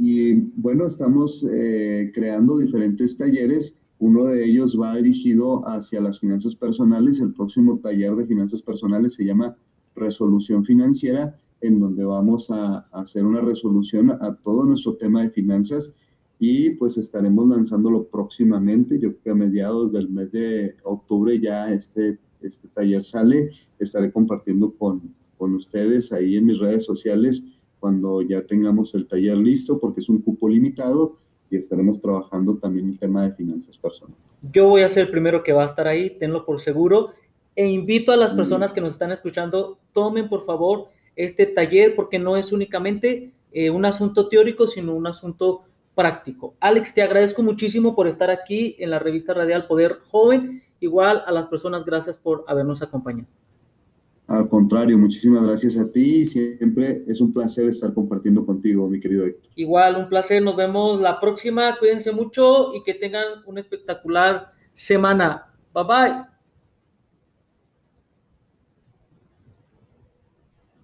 Y 0.00 0.40
bueno, 0.56 0.86
estamos 0.86 1.44
eh, 1.52 2.10
creando 2.14 2.58
diferentes 2.58 3.16
talleres 3.16 3.80
uno 4.00 4.26
de 4.26 4.44
ellos 4.44 4.78
va 4.80 4.96
dirigido 4.96 5.66
hacia 5.68 6.00
las 6.00 6.20
finanzas 6.20 6.54
personales. 6.54 7.20
El 7.20 7.34
próximo 7.34 7.80
taller 7.80 8.14
de 8.14 8.26
finanzas 8.26 8.62
personales 8.62 9.14
se 9.14 9.24
llama 9.24 9.56
Resolución 9.96 10.64
Financiera, 10.64 11.36
en 11.60 11.80
donde 11.80 12.04
vamos 12.04 12.50
a, 12.50 12.86
hacer 12.92 13.26
una 13.26 13.40
resolución 13.40 14.10
a 14.10 14.36
todo 14.36 14.64
nuestro 14.64 14.96
tema 14.96 15.22
de 15.22 15.30
finanzas 15.30 15.96
y 16.38 16.70
pues 16.70 16.96
estaremos 16.96 17.48
lanzándolo 17.48 18.08
próximamente. 18.08 18.98
Yo 18.98 19.10
creo 19.10 19.22
que 19.22 19.30
a 19.30 19.34
mediados 19.34 19.92
del 19.92 20.08
mes 20.08 20.32
de 20.32 20.76
octubre 20.84 21.38
ya 21.40 21.72
este, 21.72 22.18
este 22.40 22.68
taller 22.68 23.04
sale. 23.04 23.50
Estaré 23.78 24.12
compartiendo 24.12 24.72
con, 24.74 25.14
con 25.36 25.54
ustedes 25.54 26.12
ahí 26.12 26.36
en 26.36 26.46
mis 26.46 26.58
redes 26.58 26.84
sociales 26.84 27.44
cuando 27.80 28.22
ya 28.22 28.42
tengamos 28.42 28.94
el 28.94 29.06
taller 29.06 29.36
listo 29.36 29.78
porque 29.78 30.00
es 30.00 30.08
un 30.08 30.20
cupo 30.20 30.48
limitado 30.48 31.16
y 31.50 31.56
estaremos 31.56 32.00
trabajando 32.00 32.58
también 32.58 32.88
el 32.88 32.98
tema 32.98 33.24
de 33.24 33.34
finanzas 33.34 33.78
personales. 33.78 34.18
Yo 34.52 34.68
voy 34.68 34.82
a 34.82 34.88
ser 34.88 35.06
el 35.06 35.10
primero 35.10 35.42
que 35.42 35.52
va 35.52 35.64
a 35.64 35.68
estar 35.68 35.88
ahí, 35.88 36.10
tenlo 36.10 36.44
por 36.44 36.60
seguro, 36.60 37.14
e 37.56 37.66
invito 37.66 38.12
a 38.12 38.16
las 38.16 38.34
personas 38.34 38.72
que 38.72 38.80
nos 38.80 38.92
están 38.92 39.10
escuchando, 39.10 39.78
tomen 39.92 40.28
por 40.28 40.44
favor 40.44 40.88
este 41.16 41.46
taller 41.46 41.96
porque 41.96 42.18
no 42.18 42.36
es 42.36 42.52
únicamente 42.52 43.32
eh, 43.52 43.70
un 43.70 43.84
asunto 43.84 44.28
teórico, 44.28 44.66
sino 44.66 44.94
un 44.94 45.06
asunto 45.06 45.62
práctico. 45.98 46.54
Alex, 46.60 46.94
te 46.94 47.02
agradezco 47.02 47.42
muchísimo 47.42 47.96
por 47.96 48.06
estar 48.06 48.30
aquí 48.30 48.76
en 48.78 48.90
la 48.90 49.00
revista 49.00 49.34
radial 49.34 49.66
Poder 49.66 49.98
Joven. 50.00 50.62
Igual 50.78 51.24
a 51.26 51.32
las 51.32 51.46
personas, 51.48 51.84
gracias 51.84 52.16
por 52.16 52.44
habernos 52.46 52.82
acompañado. 52.82 53.26
Al 54.28 54.48
contrario, 54.48 54.96
muchísimas 54.96 55.42
gracias 55.42 55.76
a 55.76 55.90
ti. 55.90 56.24
Siempre 56.24 57.02
es 57.08 57.20
un 57.20 57.32
placer 57.32 57.66
estar 57.66 57.92
compartiendo 57.92 58.46
contigo, 58.46 58.88
mi 58.88 59.00
querido 59.00 59.26
Héctor. 59.26 59.50
Igual, 59.56 59.96
un 59.96 60.08
placer. 60.08 60.40
Nos 60.40 60.54
vemos 60.54 61.00
la 61.00 61.18
próxima. 61.18 61.76
Cuídense 61.80 62.12
mucho 62.12 62.72
y 62.76 62.84
que 62.84 62.94
tengan 62.94 63.42
una 63.44 63.58
espectacular 63.58 64.52
semana. 64.74 65.52
Bye 65.74 65.84
bye. 65.84 66.27